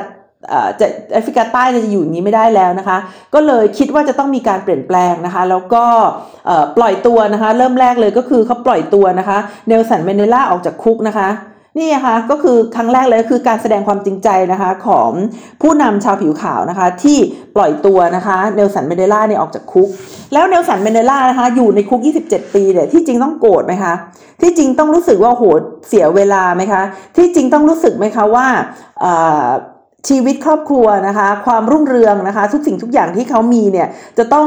[0.81, 2.99] จะแอฟริกาใต้จะอยู่อย่างนี้ไม่ได้แล้วนะคะ
[3.35, 5.85] ก็เลยคิดว่าจะต้องมีการเปลี่ยนแปลงนะคะ แล้วก็
[6.77, 11.29] ปล่อยตัวนะคะ เริ่มแรกเลยก็คือเขาปล่อยตัวนะคะ เนลสันเมเดล่าออกจากคุกนะคะ
[11.81, 15.11] นี่ค่ะก็คือครั้งแรกเลยคือการแสดงความจริงใจนะคะของ
[15.63, 17.19] ผู้นำชาวผิวขาวนะคะ ที่
[17.57, 19.89] ปล่อยตัวนะคะเนลสันเมเดล่าเนี่ยออกจากคุก
[20.33, 23.95] แล้วเนลสันเมเดล่านะคะอยู่ในคุก 27 ปีเนี่ยที่จริงต้องโกรธไหมคะ
[24.41, 25.45] ที่จริงต้องรู้สึกว่าโห
[25.89, 26.83] เสียเวลาไหมคะ
[27.17, 28.47] ที่จริงต้องรู้สึกไหมคะว่า
[30.09, 34.47] ชีวิตครอบครัวนะคะ ความรุ่งเรืองนะคะ ทุกสิ่งทุกอย่างที่เขามีเนี่ยจะต้อง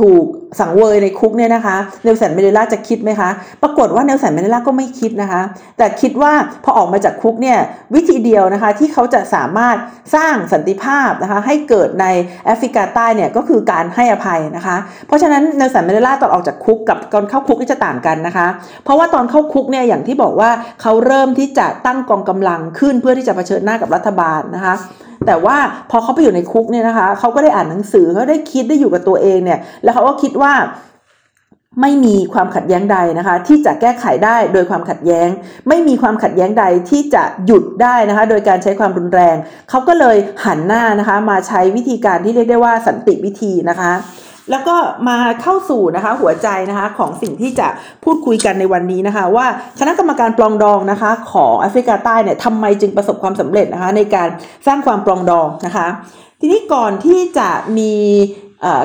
[0.00, 0.24] ถูก
[0.60, 3.30] สังเวยในคุกเนี่ยนะคะเนลสันเมเดล่าจะคิดไหมคะ
[3.62, 5.42] ปรากฏว่าเนลสันเมเดล่าก็ไม่คิดนะคะ
[5.78, 6.32] แต่คิดว่า
[6.64, 7.58] พอออกมาจากคุกเนี่ย
[7.94, 9.76] วิธีเดียวนะคะที่เขาจะสามารถ
[10.14, 12.06] สร้างสันติภาพนะคะให้เกิดใน
[12.46, 18.46] แอฟริกาใต้เนี่ยก็คือการให้อภัยนะคะ เพราะฉะนั้นเนลสันเมเดล่าตอนออกจากคุกกับตอนเข้าคุกนี่จะต่างกันนะคะ
[18.84, 20.50] เพราะว่าตอนเข้าคุกเนี่ยอย่างที่บอกว่า
[20.82, 24.74] เขาเริ่มที่จะตั้งกองกำลังขึ้นเพื่อที่จะเผชิญหน้ากับรัฐบาลนะคะ
[25.26, 25.56] แต่ว่า
[25.90, 30.54] พอเขาไปอยู่ในคุกเนี่ยนะคะเขาก็ได้อ่านหนังสือเขาได้คิดได้อยู่กับตัวเองเนี่ย แล้วเขาก็คิดว่า
[31.82, 35.28] ไม่มีความขัดแย้งใดนะคะ ที่จะแก้ไขได้โดยความขัดแย้ง
[35.68, 39.36] ไม่มีความขัดแย้งใดที่จะหยุดได้นะคะ โดยการใช้ความรุนแรง
[39.70, 43.92] เขาก็เลยหันหน้านะคะ มาใช้วิธีการที่เรียกได้ว่าสันติวิธีนะคะ
[44.50, 44.76] แล้วก็
[45.08, 47.68] มาเข้าสู่นะคะหัวใจนะคะของสิ่งที่จะ
[48.04, 49.46] พูดคุยกันในวันนี้นะคะ ว่า
[49.80, 54.28] คณะกรรมการปลองดองนะคะของแอฟริกาใต้เนี่ยทำไมจึงประสบความสำเร็จนะคะในการ
[54.66, 55.86] สร้างความปลองดองนะคะ
[56.40, 57.92] ทีนี้ก่อนที่จะมี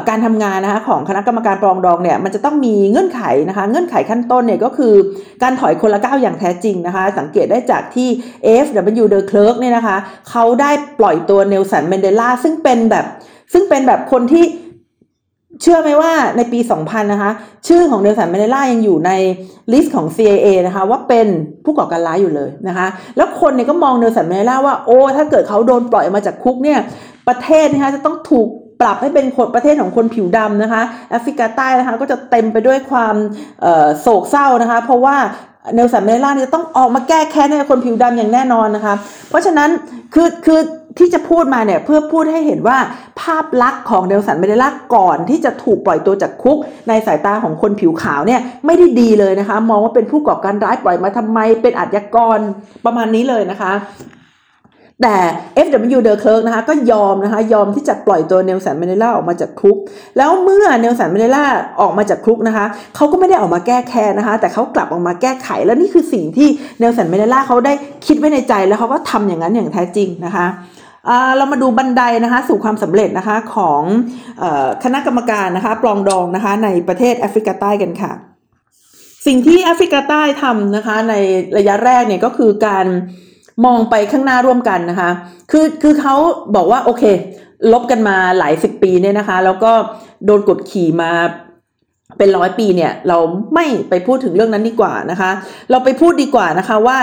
[0.09, 4.93] การทำงานนะคะของคณะกรรมการปรองดองเนี่ยมันจะต้องมีเงื่อนไขนะคะเงื่อนไขขั้นต้นเนี่ยก็คือ
[5.43, 8.09] การถอยคนละก้าวอย่างแท้จริงนะคะ สังเกตได้จากที่
[8.65, 9.05] F.W.
[9.13, 9.97] de Klerk เนี่ยนะคะ
[10.29, 13.05] เขาได้ปล่อยตัวเนลสันเมนเดลาซึ่งเป็นแบบ
[13.53, 14.45] ซึ่งเป็นแบบคนที่
[15.61, 17.31] เชื่อไหมว่าในปี 2000 นะคะ
[17.67, 19.11] ชื่อของเนลสันเมเดล่ายังอยู่ใน
[19.71, 21.27] list ของ CIA นะคะ ว่าเป็น
[21.65, 22.87] ผู้ก่อการร้ายอยู่เลยนะคะ
[23.17, 26.79] แล้วคนเนี่ยก็มองเนลสันเมเดล่าว่าโอ้ถ้าเกิดเขาโดนปล่อยมาจากคุกเนี่ย
[27.27, 28.47] ประเทศนะคะจะต้องถูก
[28.81, 33.15] ปรับให้เป็นคนประเทศของคนผิวดำนะคะแอฟริกาใต้นะคะก็จะเต็มไปด้วยความ
[34.01, 35.17] โศกเศร้านะคะ เพราะว่า
[35.75, 38.95] เนลสันเมเดล่าเนี่ยต้องออกมาแก้แค้นให้คนผิวดำอย่างแน่นอนนะคะ
[39.29, 39.69] เพราะฉะนั้น
[40.13, 40.59] คือคือ
[40.99, 42.77] ที่จะพูดมาเนี่ยเพื่อพูดให้เห็นว่า
[43.21, 52.39] ภาพลักษณ์ของเนลสันเมเดล่าก่อนที่จะถูกปล่อยตัวจากคุก ในสายตาของคนผิวขาวเนี่ยไม่ได้ดีเลยนะคะ มองว่าเป็นผู้ก่อการร้ายปล่อยมาทำไมเป็นอาชญากร
[52.85, 53.73] ประมาณนี้เลยนะคะ
[55.01, 55.17] แต่
[55.65, 59.77] FW เดอร์เคิร์กนะคะก็ยอมนะคะยอมที่จะปล่อยตัวเนลสันเมเดล่าออกมาจากคุก
[60.17, 61.45] แล้วเมื่อเนลสันเมเดล่า
[61.81, 66.47] ออกมาจากคุกนะคะเขาก็ไม่ได้ออกมาแก้แค้นนะคะ แต่เขากลับออกมาแก้ไข แล้วนี่คือสิ่งที่
[66.79, 67.73] เนลสันเมเดล่าเขาได้
[68.07, 70.47] คิดไว้ในใจแล้วเขาก็ทำอย่างนั้นอย่างแท้จริงนะคะ
[71.37, 73.81] เรามาดูบันไดนะคะสู่ความสำเร็จนะคะของ
[74.41, 74.43] อ
[74.83, 78.11] คณะกรรมการนะคะปลองดองนะคะในประเทศแอฟริกาใต้กันค่ะ
[79.27, 81.13] สิ่งที่แอฟริกาใต้ทำนะคะใน
[81.57, 82.87] ระยะแรกเนี่ยก็คือการ
[83.65, 85.11] มองไปข้างหน้าร่วมกันนะคะ
[85.51, 86.15] คือคือเขา
[86.55, 87.03] บอกว่าโอเค
[87.71, 89.71] ลบกันมาหลายสิบปีเนี่ยนะคะ แล้วก็
[90.25, 91.11] โดนกดขี่มา
[92.17, 93.17] เป็นร้อยปีเนี่ยเรา
[93.53, 95.31] ไม่ไปพูดถึงเรื่องนั้นดีกว่านะคะ
[95.71, 96.97] เราไปพูดดีกว่านะคะว่า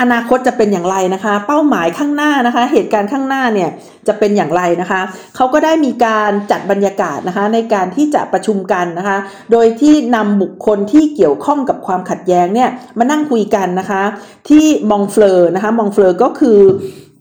[0.00, 3.70] อนาคตจะเป็นอย่างไรนะคะ เป้าหมายข้างหน้านะคะ เหตุการณ์ข้างหน้าเนี่ย
[4.08, 5.00] จะเป็นอย่างไรนะคะ
[5.36, 9.18] เขาก็ได้มีการจัดบรรยากาศนะคะในการที่จะประชุมกันนะคะ
[9.52, 14.02] โดยที่นำบุคคลที่เกี่ยวข้องกับความขัดแย้งเนี่ยมานั่งคุยกันนะคะ
[14.48, 16.58] ที่มองเฟลอนะคะมองเฟลอก็คือ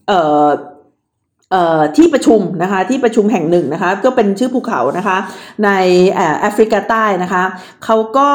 [0.08, 0.48] เอ่อ
[1.98, 5.18] ที่ประชุมนะคะที่ประชุมแห่งหนึ่งนะคะก็เป็นชื่อภูเขานะคะ
[5.66, 5.70] ใน
[6.14, 7.44] แอฟริกาใต้นะคะ
[7.86, 8.30] เขาก็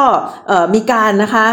[0.74, 1.46] มีการนะคะ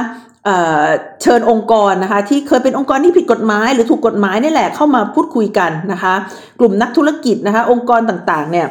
[1.21, 6.13] เชิญองค์กรนะคะที่เคยเป็นองค์กรที่ผิดกฎหมาย หรือถูกกฎหมายนี่แหละเข้ามาพูดคุยกันนะคะ
[6.60, 8.67] กลุ่มนักธุรกิจนะคะองค์กรต่างๆเนี่ย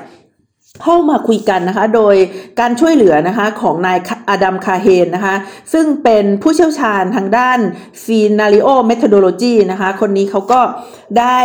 [0.83, 2.15] เข้ามาคุยกันนะคะ โดย
[2.61, 5.35] การช่วยเหลือนะคะของนายอดัมคาเฮนนะคะ
[5.73, 7.59] ซึ่งเป็นผู้เชี่ยวชาญทางด้าน
[8.05, 10.61] ซีนาริโอเมท h ดโลจีนะคะ คนนี้เขาก็
[11.19, 11.39] ได้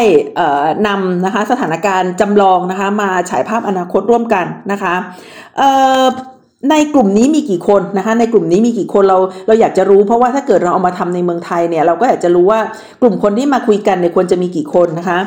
[0.88, 4.96] นำนะคะสถานการณ์จำลองนะคะ มาฉายภาพอนาคตร่วมกันนะคะ
[6.72, 12.60] ในกลุ่มนี้มีกี่คนนะคะ ในกลุ่มนี้มีกี่คนเราเราอยากจะรู้เพราะว่าถ้าเกิดเราเอามาทำในเมืองไทยเนี่ยเราก็อยากจะรู้ว่า
[13.02, 15.20] กลุ่มคนที่มาคุยกันเนี่ยควรจะมีกี่คนนะคะ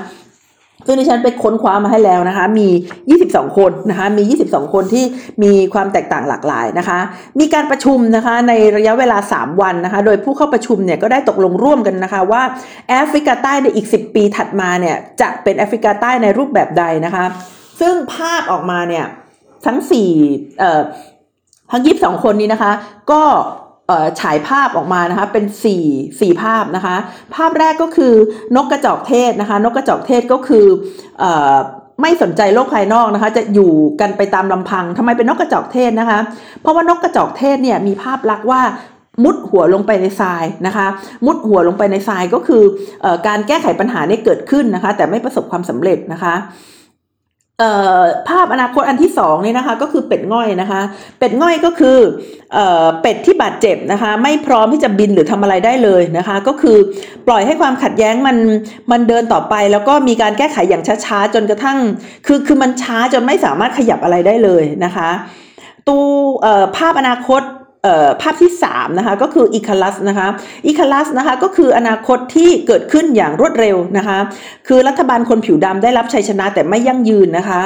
[0.87, 2.69] ซึ่งดิฉันไปค้นคว้ามาให้แล้วนะคะ มี
[3.13, 5.05] 22 คนนะคะ มี 22 คนที่
[5.43, 6.99] มีความแตกต่างหลากหลายนะคะ
[7.41, 12.43] มีการประชุมนะคะในระยะเวลา 3 วันนะคะ โดยผู้เข้าประชุมเนี่ยก็ได้ตกลงร่วมกันนะคะว่า
[12.89, 17.25] แอฟริกาใต้ในอีก 10 ปีถัดมาเนี่ยจะเป็นแอฟริกาใต้ในรูปแบบใดนะคะ
[17.81, 19.05] ซึ่งภาพออกมาเนี่ย
[19.67, 19.79] ทั้ง
[20.19, 20.81] 4เอ่อ
[21.71, 22.73] ทั้งยีสองคนนี้นะคะ
[23.11, 23.23] ก็
[24.21, 25.45] ฉายภาพออกมานะคะเป็น
[25.83, 26.97] 4 4ภาพนะคะ
[27.35, 28.15] ภาพแรกก็คือ
[28.57, 30.67] นกกระจอกเทศนะคะ นกกระจอกเทศก็คือ
[31.23, 31.25] อ
[32.03, 36.19] ไม่สนใจโลกภายนอกนะคะ จะอยู่กันไปตามลำพังทำไมเป็นนกกระจอกเทศนะคะ
[36.61, 38.63] เพราะว่านกกระจอกเทศเนี่ยมีภาพลักษณ์ว่า
[39.25, 40.87] มุดหัวลงไปในทรายนะคะ
[41.27, 42.63] มุดหัวลงไปในทรายก็คือ
[43.05, 46.35] อการแก้ไขปัญหานี้เกิดขึ้นนะคะ แต่ไม่ประสบความสำเร็จนะคะ
[48.29, 50.81] ภาพอนาคตอันที่สองนี่นะคะก็คือเป็ดง่อยนะคะ
[51.19, 51.99] เป็ดง่อยก็คือ
[52.53, 52.59] เอ
[53.03, 56.77] เป็ดที่บาดเจ็บนะคะ ไม่พร้อมที่จะบินหรือทำอะไรได้เลยนะคะ ก็คือ
[57.27, 58.37] ปล่อยให้ความขัดแย้งมัน
[58.91, 61.79] มันเดินต่อไป แล้วก็มีการแก้ไขอย่างช้าๆจนกระทั่ง
[62.27, 65.11] คือคือมันช้าจนไม่สามารถขยับอะไรได้เลยนะคะ
[65.89, 66.05] ตัว
[66.77, 67.43] ภาพอนาคต
[68.21, 70.29] ภาพที่3นะคะก็คืออีคาลัสนะคะ
[70.67, 74.19] อีคาลัสนะคะก็คืออนาคตที่เกิดขึ้นอย่างรวดเร็วนะคะ
[74.69, 77.61] คือรัฐบาลคนผิวดำได้รับชัยชนะแต่ไม่ยั่งยืนนะคะ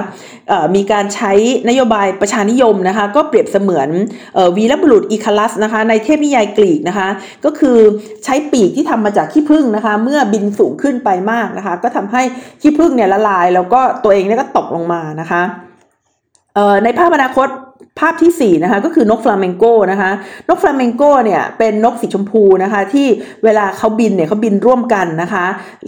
[0.74, 1.32] มีการใช้
[1.68, 3.88] นโยบายประชานิยมนะคะก็เปรียบเสมือน
[4.56, 7.08] วีรบุรุษอีคาลัสนะคะในเทพนิยายกรีกนะคะ
[7.44, 7.78] ก็คือ
[8.24, 12.22] ใช้ปีกที่ทำมาจากขี้ผึ้งนะคะเมื่อบินสูงขึ้นไปมากนะคะก็ทำให้
[12.62, 15.42] ขี้ผึ้งเนี่ยละลาย แล้วก็ตัวเองเนี่ยก็ตกลงมานะคะ
[16.84, 17.48] ในภาพอนาคต
[17.98, 20.10] ภาพที่4นะคะก็คือนกฟลาเมงโกนะคะ
[20.48, 23.06] นกฟลาเมงโกเนี่ยเป็นนกสีชมพูนะคะที่
[23.44, 25.46] เวลาเขาบินเนี่ยเขาบินร่วมกันนะคะ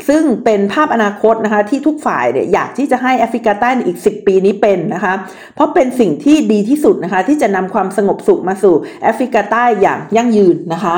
[0.09, 5.14] ซึ่งเป็นภาพอนาคตนะคะที่ทุกฝ่ายเนี่ยอยากที่จะให้แอฟริกาใต้อีก 10 ปีนี้เป็นนะคะ
[5.55, 10.97] เพราะเป็นสิ่งที่ดีที่สุดนะคะที่จะนำความสงบสุขมาสู่แอฟริกาใต้อย่างยั่งยืนนะคะ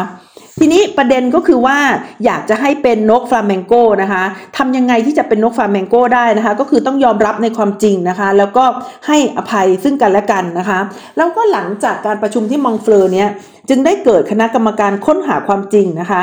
[0.63, 1.79] ทีนี้ประเด็นก็คือว่า
[2.25, 4.25] อยากจะให้เป็นนกฟลาเมงโกนะคะ
[4.57, 8.65] ทำยังไงที่จะเป็นนกฟลาเมงโกได้นะคะ ก็คือต้องยอมรับในความจริงนะคะ แล้วก็
[9.07, 10.79] ให้อภัยซึ่งกันและกันนะคะ
[11.17, 13.29] แล้วก็หลังจากการประชุมที่มองเฟลอเนี้ย
[13.69, 16.23] จึงได้เกิดคณะกรรมการค้นหาความจริงนะคะ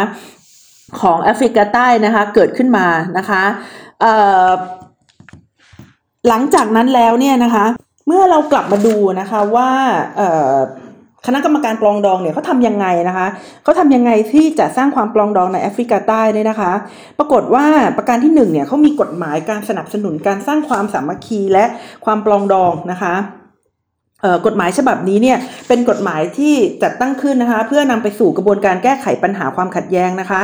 [1.01, 3.43] ของแอฟริกาใต้นะคะเกิดขึ้นมานะคะ
[6.27, 7.65] หลังจากนั้นแล้วเนี่ยนะคะ
[8.07, 9.69] เมื่อเรากลับมาดูนะคะว่า
[11.27, 13.27] คณะกรรมการปลองดองเนี่ยเขาทำยังไงนะคะ
[13.63, 16.71] เขาทำยังไงที่จะสร้างความปลองดองในแอฟริกาใต้เนี่ยนะคะ
[17.19, 17.65] ปรากฏว่า
[17.97, 21.65] ประการที่1เนี่ยเขามีกฎหมายการสนับสนุนการสร้างความสามัคคีและ
[22.05, 23.13] ความปลองดองนะคะ
[24.45, 30.41] กฎหมายฉบับนี้เนี่ยเป็นกฎหมายที่จัดตั้งขึ้นนะคะ เพื่อนำไปสู่กระบวนการแก้ไขปัญหาความขัดแย้งนะคะ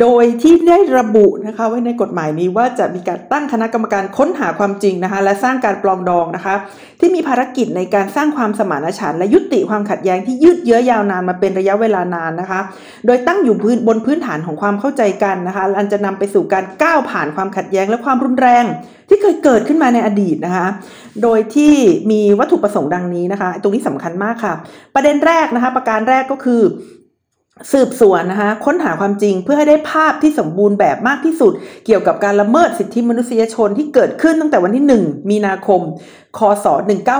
[0.00, 6.54] โดยที่ได้ระบุนะคะไว้ในกฎหมายนี้ว่าจะมีการตั้งคณะกรรมการค้นหาความจริงนะคะและสร้างการปลองดองนะคะ
[7.00, 12.60] ที่มีภารกิจในการสร้างความสมานฉันท์และยุติความขัดแย้งที่ยืดเยื้อยาวนานมาเป็นระยะเวลานานนะคะ
[13.06, 13.56] โดยตั้งอยู่
[13.88, 18.66] บนพื้นฐานของความเข้าใจกันนะคะอันจะนำไปสู่การก้าวผ่านความขัดแย้งและความรุนแรง
[19.10, 20.66] ที่เคยเกิดขึ้นมาในอดีตนะคะ
[21.22, 21.74] โดยที่
[22.10, 24.54] มีวัตถุประสงค์ดังนี้นะคะ ตรงนี้สำคัญมากค่ะ
[24.94, 26.62] ประเด็นแรกนะคะ ประการแรกก็คือ
[27.72, 31.52] สืบสวนนะคะค้นหาความจริงเพื่อให้ได้ภาพที่สมบูรณ์แบบมากที่สุด
[31.86, 35.80] เกี่ยวกับการละเมิดสิทธิมนุษยชนที่เกิดขึ้นตั้งแต่วันที่ 1 มีนาคม
[36.38, 36.66] คศ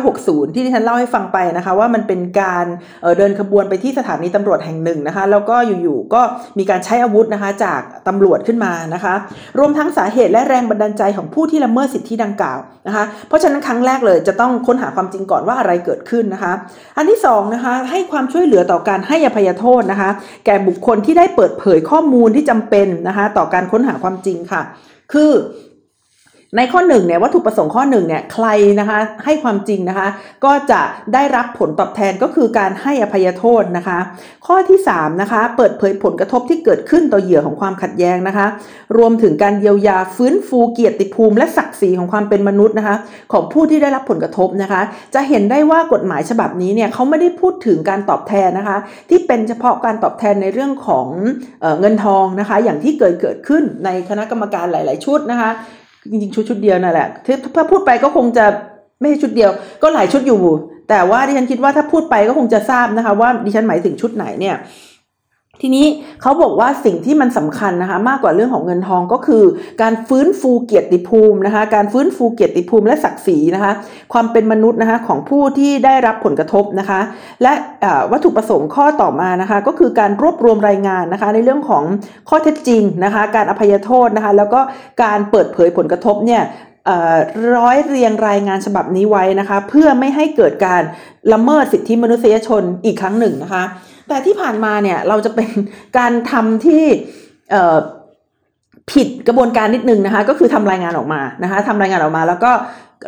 [0.01, 2.67] 1960 ที่ที่ฉันเล่าให้ฟังไปนะคะ ว่ามันเป็นการ
[3.03, 6.23] เเดินขบวนไปที่สถานีตำรวจแห่งหนึ่งนะคะ แล้วก็อยู่ๆก็
[6.59, 9.15] มีการใช้อาวุธนะคะจากตำรวจขึ้นมานะคะ
[9.59, 16.53] รวมทั้งสาเหตุและแรงบันดาลใจของผู้ที่ละเมิดสิทธิดังกล่าวนะคะ เพราะฉะนั้นครั้งแรกเลยจะต้องค้นหาความจริงก่อนว่าอะไรเกิดขึ้นนะคะ
[16.97, 20.11] อันที่2นะคะให้ความช่วยเหลือต่อการให้อภัยโทษนะคะ
[20.47, 24.63] แก่บุคคลที่ได้เปิดเผยข้อมูลที่จำเป็นนะคะ ต่อการค้นหาความจริงค่ะ
[25.13, 25.33] คือ
[26.57, 28.47] ในข้อหนึ่งเนี่ยวัตถุประสงค์ข้อหนึ่งเนี่ยใคร
[28.81, 30.09] นะคะให้ความจริงนะคะ
[30.45, 30.81] ก็จะ
[31.15, 33.99] ได้รับผลตอบแทนก็คือการให้อภัยโทษนะคะ
[34.47, 38.47] ข้อที่3นะคะเปิดเผยผลกระทบที่เกิดขึ้นต่อเหยื่อของความขัดแย้งนะคะ
[38.99, 42.97] รวมถึงการเยียวยาฟื้นฟูเกียรติภูมิ และศักดิ์ศรีของความเป็นมนุษย์นะคะ
[43.33, 44.81] ของผู้ที่ได้รับผลกระทบนะคะ
[45.15, 48.77] จะเห็นได้ว่ากฎหมายฉบับนี้เนี่ยเขาไม่ได้พูดถึงการตอบแทนนะคะ
[49.11, 51.07] ที่เป็นเฉพาะการตอบแทนในเรื่องของ
[51.61, 55.53] เออเงินทองนะคะ อย่างที่เกิดเกิดขึ้นในคณะกรรมการหลาย ๆ ชุดนะคะ
[56.11, 57.09] จริงๆชุดชุดเดียวนั่นแหละ
[57.55, 58.47] ถ้าพูดไปก็คงจะ
[59.01, 59.51] ไม่ใช่ชุดเดียว
[59.83, 60.40] ก็หลายชุดอยู่
[60.88, 64.57] แต่ว่าดิฉันคิดว่าถ้าพูดไปก็คงจะทราบนะคะ ว่าดิฉันหมายถึงชุดไหนเนี่ย
[65.63, 65.87] ทีนี้
[66.23, 69.45] เขาบอกว่าสิ่งที่มันสำคัญนะคะมากกว่าเรื่องของเงินทองก็คือ
[69.83, 73.73] การฟื้นฟูเกียรติภูมินะคะการฟื้นฟูเกียรติภูมิและศักดิ์ศรีนะคะ
[74.13, 77.01] ความเป็นมนุษย์นะคะของผู้ที่ได้รับผลกระทบนะคะ
[77.43, 77.53] และ
[78.13, 81.85] วัตถุประสงค์ข้อต่อมานะคะก็คือการรวบรวมรายงานนะคะในเรื่องของ
[82.29, 84.61] ข้อเท็จจริงนะคะการอภัยโทษนะคะแล้วก็
[85.03, 86.43] การเปิดเผยผลกระทบเนี่ย
[87.57, 90.83] ร้อยเรียงรายงานฉบับนี้ไว้นะคะ เพื่อไม่ให้เกิดการ
[91.33, 93.65] ละเมิดสิทธิมนุษยชนอีกครั้งหนึ่งนะคะ
[94.09, 95.51] แต่ที่ผ่านมาเนี่ยเราจะเป็น
[95.99, 96.85] การทำที่
[98.93, 102.53] ผิดกระบวนการนิดนึงนะคะ ก็คือทำรายงานออกมานะคะทำรายงานออกมาแล้วก็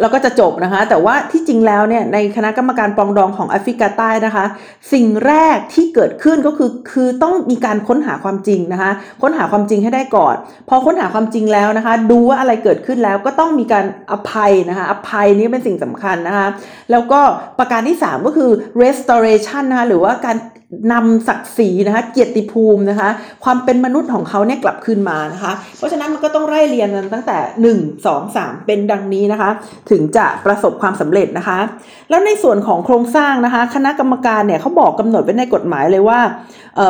[0.01, 4.45] แล้วก็จะจบนะคะ แต่ว่าที่จริงแล้วเนี่ยในคณะกรรมการปองดองของแอฟริกาใต้นะคะ
[4.93, 8.91] สิ่งแรกที่เกิดขึ้นก็คือคือต้องมีการค้นหาความจริงนะคะ
[9.23, 10.35] ค้นหาความจริงให้ได้ก่อน
[10.69, 16.47] พอค้นหาความจริงแล้วนะคะ ดูว่าอะไรเกิดขึ้นแล้วก็ต้องมีการอภัยนะคะ อภัยนี้เป็นสิ่งสำคัญนะคะ
[16.91, 17.21] แล้วก็
[17.59, 18.51] ประการที่ 3 ก็คือ
[18.83, 20.37] restoration นะคะหรือว่าการ
[20.93, 23.09] นำศักดิ์ศรีนะคะเกียรติภูมินะคะ
[23.45, 27.39] ความเป็นมนุษย์ของเขาเนี่ยกลับคืนมานะคะเพราะฉะนั้นมันก็ต้องไล่เรียนกันตั้งแต่
[27.77, 29.51] 1 2 3 เป็นดังนี้นะคะ
[29.91, 31.59] ถึงจะประสบความสำเร็จนะคะ
[32.11, 36.21] แล้วในส่วนของโครงสร้างนะคะ คณะกรรมการเนี่ยเขาบอกกำหนดไว้ในกฎหมายเลยว่า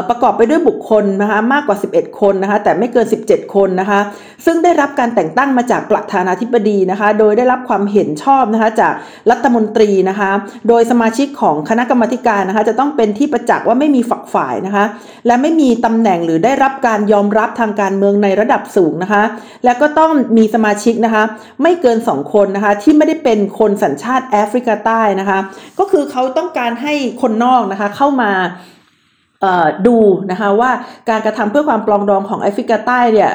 [0.09, 4.01] ประกอบไปด้วยบุคคลนะคะมากกว่า 11 คนนะคะแต่ไม่เกิน 17 คนนะคะ
[4.45, 8.95] ซึ่งได้รับการแต่งตั้งมาจากประธานาธิบดีนะคะโดยได้รับความเห็นชอบนะคะจาก
[9.31, 10.31] รัฐมนตรีนะคะ
[10.69, 14.85] โดยสมาชิกของคณะกรรมการนะคะจะต้องเป็นที่ประจักษ์ว่าไม่มีฝักฝ่ายนะคะ
[15.27, 19.23] และไม่มีตำแหน่งหรือได้รับการยอมรับทางการเมืองในระดับสูงนะคะ
[19.65, 21.23] และก็ต้องมีสมาชิกนะคะ
[21.63, 25.39] ไม่เกิน 2 คนนะคะ ที่ไม่ได้เป็นคนสัญชาติแอฟริกาใต้นะคะ
[25.79, 28.33] ก็คือเขาต้องการให้คนนอกนะคะเข้ามา
[29.87, 29.99] ดู
[30.31, 30.71] นะคะว่า
[31.11, 33.33] การกระทำเพื่อความปลองดองของแอฟริกาใต้เนี่ย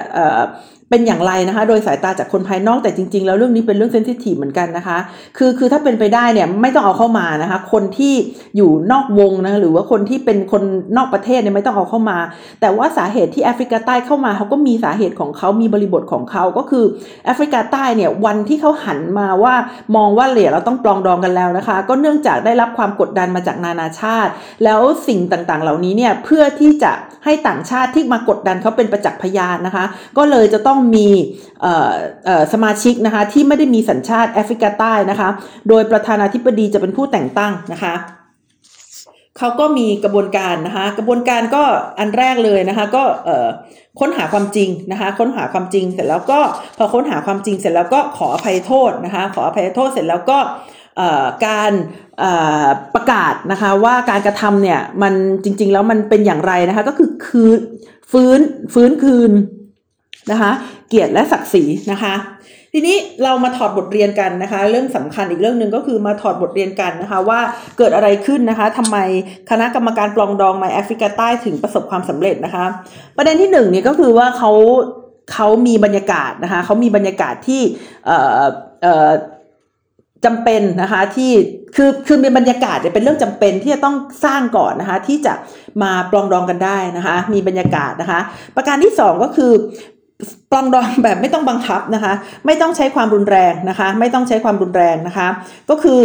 [0.93, 4.97] เป็นอย่างไรนะคะ โดยสายตาจากคนภายนอกแต่จริง ๆ แล้วเรื่องนี้เป็นเรื่องเซนซิทีฟเหมือนกันนะคะ
[5.37, 8.13] คือคือถ้าเป็นไปได้เนี่ยไม่ต้องเอาเข้ามานะคะ คนที่
[8.57, 10.63] อยู่นอกวงนะหรือว่าคนที่เป็นคน
[10.97, 12.17] นอกประเทศเนี่ยไม่ต้องเอาเข้ามา
[12.61, 16.85] แต่ว่าสาเหตุที่แอฟริกาใต้เข้ามาเขาก็มีสาเหตุของเขามีบริบทของเขาก็คือ
[17.25, 19.53] แอฟริกาใต้เนี่ยวันที่เขาหันมาว่า
[19.95, 24.31] มองว่าเหลี่ยเราต้องปลองดองกันแล้วนะคะ ก็เนื่องจากได้รับความกดดันมาจากนานาชาติ
[24.63, 26.91] แล้วสิ่งต่างๆ เหล่านี้เนี่ยเพื่อที่จะ
[27.25, 29.85] ให้ต่างชาติที่มากดดันเขาเป็นประจักษ์พยานนะคะ
[30.17, 31.07] ก็เลยจะต้องมี
[32.53, 35.29] สมาชิกนะคะที่ไม่ได้มีสัญชาติแอฟริกาใต้นะคะ
[35.69, 37.95] โดยประธานาธิบดีจะเป็นผู้แต่งตั้งนะคะ
[39.37, 41.63] เขาก็มีกระบวนการนะคะกระบวนการก็
[41.99, 43.03] อันแรกเลยนะคะก็
[43.99, 46.39] ค้นหาความจริงนะคะค้นหาความจริงเสร็จแล้วก็
[46.77, 50.37] พอค้นหาความจริงเสร็จแล้วก็ขออภัยโทษนะคะขออภัยโทษเสร็จแล้วก็
[51.47, 51.71] การ
[52.95, 55.13] ประกาศนะคะว่าการกระทำเนี่ยมัน
[55.43, 57.59] จริง ๆ แล้วมันเป็นอย่างไรนะคะก็คือคืน
[58.11, 58.39] ฟื้น
[58.73, 59.31] ฟื้นคืน
[60.31, 60.51] นะคะ
[60.89, 62.13] เกียรติและศักดิ์ศรีนะคะ
[62.75, 67.39] ทีนี้เรามาถอดบทเรียนกันนะคะ เรื่องสำคัญอีกเรื่องหนึ่งก็คือมาถอดบทเรียนกันนะคะ ว่า
[67.77, 68.97] เกิดอะไรขึ้นนะคะทำไม
[69.49, 72.65] คณะกรรมการปลองดองในแอฟริกาใต้ถึงประสบความสำเร็จนะคะ
[73.17, 74.51] ประเด็นที่หนึ่งเนี่ยก็คือว่าเขา
[75.33, 77.61] เขามีบรรยากาศนะคะเขามีบรรยากาศที่
[78.05, 78.43] เอ่อ
[78.81, 79.11] เอ่อ
[80.25, 81.31] จำเป็นนะคะที่
[81.75, 83.95] คือคือมีบรรยากาศเนี่ยเป็นเรื่องจำเป็นที่จะต้อง
[84.25, 85.33] สร้างก่อนนะคะที่จะ
[85.83, 88.19] มาปลองดองกันได้นะคะมีบรรยากาศนะคะ
[88.55, 89.51] ประการที่ 2 ก็คือ
[90.51, 92.13] ปลองดองแบบไม่ต้องบังคับนะคะ
[92.45, 95.27] ไม่ต้องใช้ความรุนแรงนะคะ ไม่ต้องใช้ความรุนแรงนะคะ
[95.69, 96.01] ก็คือ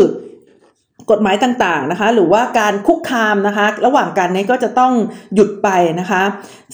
[1.10, 4.92] กฎหมายต่างๆนะคะ หรือว่าการคุกคามนะคะ ระหว่างกันนี้ก็จะต้อง
[5.34, 5.68] หยุดไป
[6.00, 6.22] นะคะ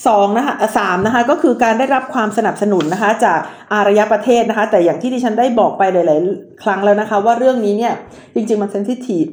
[0.07, 3.39] สองนะคะสามนะคะก็คือการได้รับความสนับสนุนนะคะ จาก
[3.73, 7.93] อารยประเทศนะคะ แต่อย่างที่ดิฉันได้บอกไปหลาย ๆ ครั้งแล้วนะคะ ว่าเรื่องนี้เนี่ย
[8.35, 9.25] จริง ๆ มันเซนซิทีฟ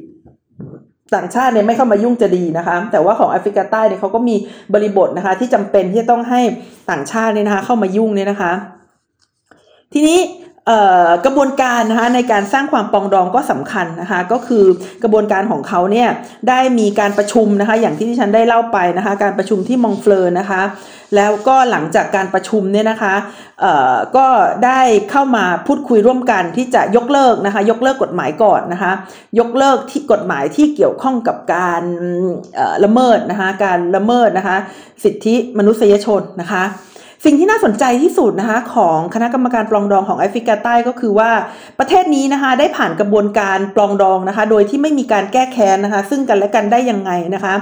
[1.15, 4.35] ต่างชาติเนี่ยไม่เข้ามายุ่งจะดีนะคะ แต่ว่าของแอฟริกาใต้เนี่ยเขาก็มี
[4.73, 6.41] บริบทนะคะ ที่จำเป็นที่จะต้องให้
[6.89, 8.51] ต่างชาติเนี่ยนะคะ เข้ามายุ่งเนี่ยนะคะ
[9.93, 10.19] ทีนี้
[11.25, 14.65] กระบวนการนะคะในการสร้างความปองดองก็สำคัญนะคะก็คือ
[15.03, 16.09] กระบวนการของเขาเนี่ย
[16.49, 20.61] ได้มีการประชุมนะคะอย่างที่ที่ฉันได้เล่าไปนะคะการประชุมที่มองเฟลอนะคะ
[21.15, 23.13] แล้วก็หลังจากการประชุมเนี่ยนะคะ
[24.17, 24.27] ก็
[24.65, 28.91] ได้เข้ามาพูดคุยร่วมกันที่จะยกเลิกนะคะยกเลิกกฎหมายก่อนนะคะ
[29.39, 31.83] ยกเลิกที่กฎหมายที่เกี่ยวข้องกับการ
[32.83, 34.57] ละเมิดนะคะการละเมิดนะคะ
[35.03, 36.63] สิทธิมนุษยชนนะคะ
[37.25, 41.31] สิ่งที่น่าสนใจที่สุดนะคะของคณะกรรมการปลองดองของแอฟริกาใต้ก็คือว่า
[41.79, 47.53] ประเทศนี้นะคะได้ผ่านกระบวนการปลองดองนะคะ โดยที่ไม่มีการแก้แค้นนะคะ ซึ่งกันและกันได้ยังไงนะคะ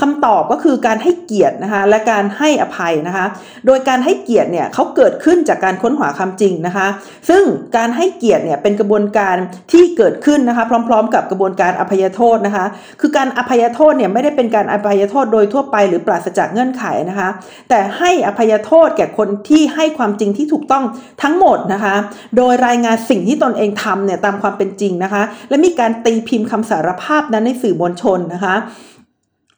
[0.00, 3.26] คำตอบก็คือการให้เกียรตินะคะและการให้อภัยนะคะ
[3.66, 6.86] โดยการให้เกียรติเนี่ยเขาเกิดขึ้นจากการค้นหาความจริงนะคะ
[7.28, 7.42] ซึ่ง
[7.76, 9.36] การให้เกียรติเนี่ยเป็นกระบวนการ
[9.72, 12.66] ที่เกิดขึ้นนะคะ พร้อม ๆ กับกระบวนการอภัยโทษนะคะ
[13.00, 17.28] คือการอภัยโทษเนี่ยไม่ได้เป็นการอภัยโทษโดยทั่วไปหรือปราศจากเงื่อนไขนะคะ
[17.68, 20.84] แต่ให้อภัยโทษแก่คนที่ให้ความจริงที่ถูกต้อง
[21.22, 21.94] ทั้งหมดนะคะ
[22.36, 28.54] โดยรายงานสิ่งที่ตนเองทำเนี่ยตามความเป็นจริงนะคะ และมีการตีพิมพ์คำสารภาพนั้นในสื่อมวลชนนะคะ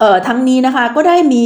[0.01, 1.45] เอ่อทั้งนี้นะคะก็ได้มี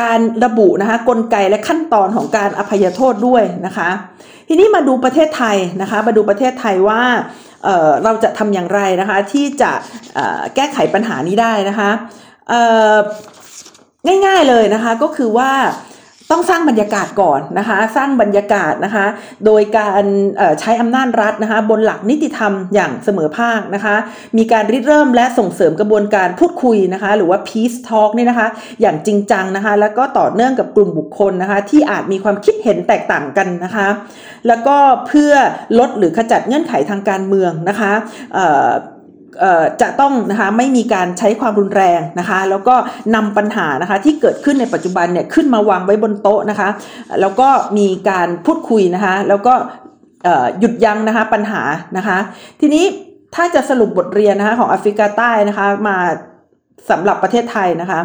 [0.00, 3.90] การระบุนะคะกลไกและขั้นตอนของการอภัยโทษด้วยนะคะ
[4.48, 7.02] ทีนี้มาดูประเทศไทยนะคะ มาดูประเทศไทยว่า
[7.64, 9.70] เอ่อเราจะทำอย่างไรนะคะที่จะ
[10.54, 11.90] แก้ไขปัญหานี้ได้นะคะ
[12.48, 12.96] เอ่อ
[14.26, 15.52] ง่ายๆเลยนะคะก็คือว่า
[16.32, 19.06] ต้องสร้างบรรยากาศก่อนนะคะ สร้างบรรยากาศนะคะ
[19.46, 20.04] โดยการ
[20.60, 23.94] ใช้อำนาจรัฐนะคะ บนหลักนิติธรรมอย่างเสมอภาคนะคะ
[24.38, 28.48] มีการริเริ่มและส่งเสริมกระบวนการพูดคุยนะคะ หรือว่า peace talk นี่นะคะ
[28.80, 33.88] อย่างจริงจังนะคะ แล้วก็ต่อเนื่องกับกลุ่มบุคคลนะคะ ที่อาจมีความคิดเห็นแตกต่างกันนะคะ
[34.48, 34.76] แล้วก็
[35.06, 35.32] เพื่อ
[35.78, 37.92] ลดหรือขจัดเงื่อนไขทางการเมืองนะคะ
[39.82, 42.74] จะต้องนะคะไม่มีการใช้ความรุนแรงนะคะ แล้วก็
[43.14, 46.68] นำปัญหานะคะที่เกิดขึ้นในปัจจุบันเนี่ยขึ้นมาวางไว้บนโต๊ะนะคะ
[47.20, 49.54] แล้วก็มีการพูดคุยนะคะ แล้วก็
[50.60, 51.62] หยุดยั้งนะคะปัญหา
[51.96, 52.18] นะคะ
[52.60, 52.84] ทีนี้
[53.34, 55.96] ถ้าจะสรุปบทเรียนนะคะของแอฟริกาใต้นะคะมา
[56.90, 58.00] สำหรับประเทศไทยนะคะ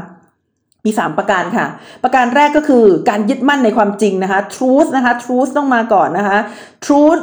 [0.85, 1.65] มี3 ประการค่ะ
[2.03, 6.37] ประการแรกก็คือการยึดมั่นในความจริงนะคะ truth นะคะ truth ต้องมาก่อนนะคะ
[6.85, 7.21] truth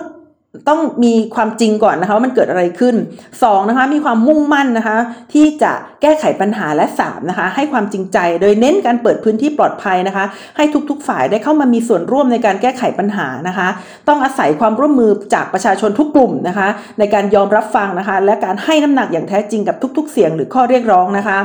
[0.68, 2.94] ต้องมีความจริงก่อนนะคะว่ามันเกิดอะไรขึ้น
[3.32, 4.96] 2นะคะมีความมุ่งมั่นนะคะ
[5.32, 10.24] ที่จะแก้ไขปัญหาและ3นะคะให้ความจริงใจโดยเน้นการเปิดพื้นที่ปลอดภัยนะคะ
[10.56, 13.68] ให้ทุกๆฝ่ายได้เข้ามามีส่วนร่วมในการแก้ไขปัญหานะคะ
[14.08, 21.38] ต้องอาศัยความร่วมมือจากประชาชนทุกกลุ่มนะคะ ในการยอมรับฟังนะคะ และการให้น้ำหนักอย่างแท้จริงกับทุก ๆ เสียงหรือข้อเรียกร้องนะคะ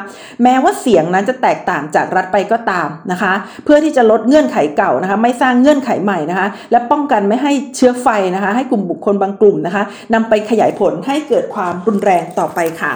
[0.44, 3.34] แม้ว่าเสียงนั้นจะแตกต่างจากรัฐไปก็ตามนะคะ
[3.66, 9.84] เพื่อที่จะลดเงื่อนไขเก่านะคะ ไม่สร้างเงื่อนไขใหม่นะคะ และป้องกันไม่ให้เชื้อไฟนะคะ ให้กลุ่มบุคคลบางกลุ่มนะคะ
[10.14, 12.94] นำไปขยายผลให้เกิดความรุนแรงต่อไปค่ะ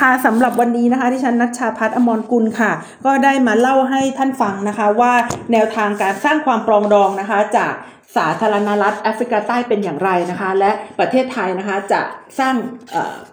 [0.00, 2.72] ค่ะสำหรับวันนี้นะคะที่ฉันนัชชาพัฒอมรกุลค่ะ
[3.04, 5.12] ก็ได้มาเล่าให้ท่านฟังนะคะว่า
[5.52, 7.72] แนวทางการสร้างความปรองดองนะคะ จาก
[8.16, 12.00] สาธารณรัฐแอฟริกาใต้เป็นอย่างไรนะคะ และประเทศไทยนะคะจะ
[12.38, 12.54] สร้าง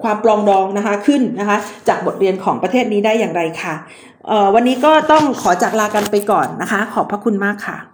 [0.04, 3.74] ความปรองดองนะคะขึ้นนะคะ จากบทเรียนของประเทศนี้ได้อย่างไรค่ะ
[4.56, 7.91] วันนี้ก็ต้องขอจากลากันไปก่อนนะคะ ขอบพระคุณมากค่ะ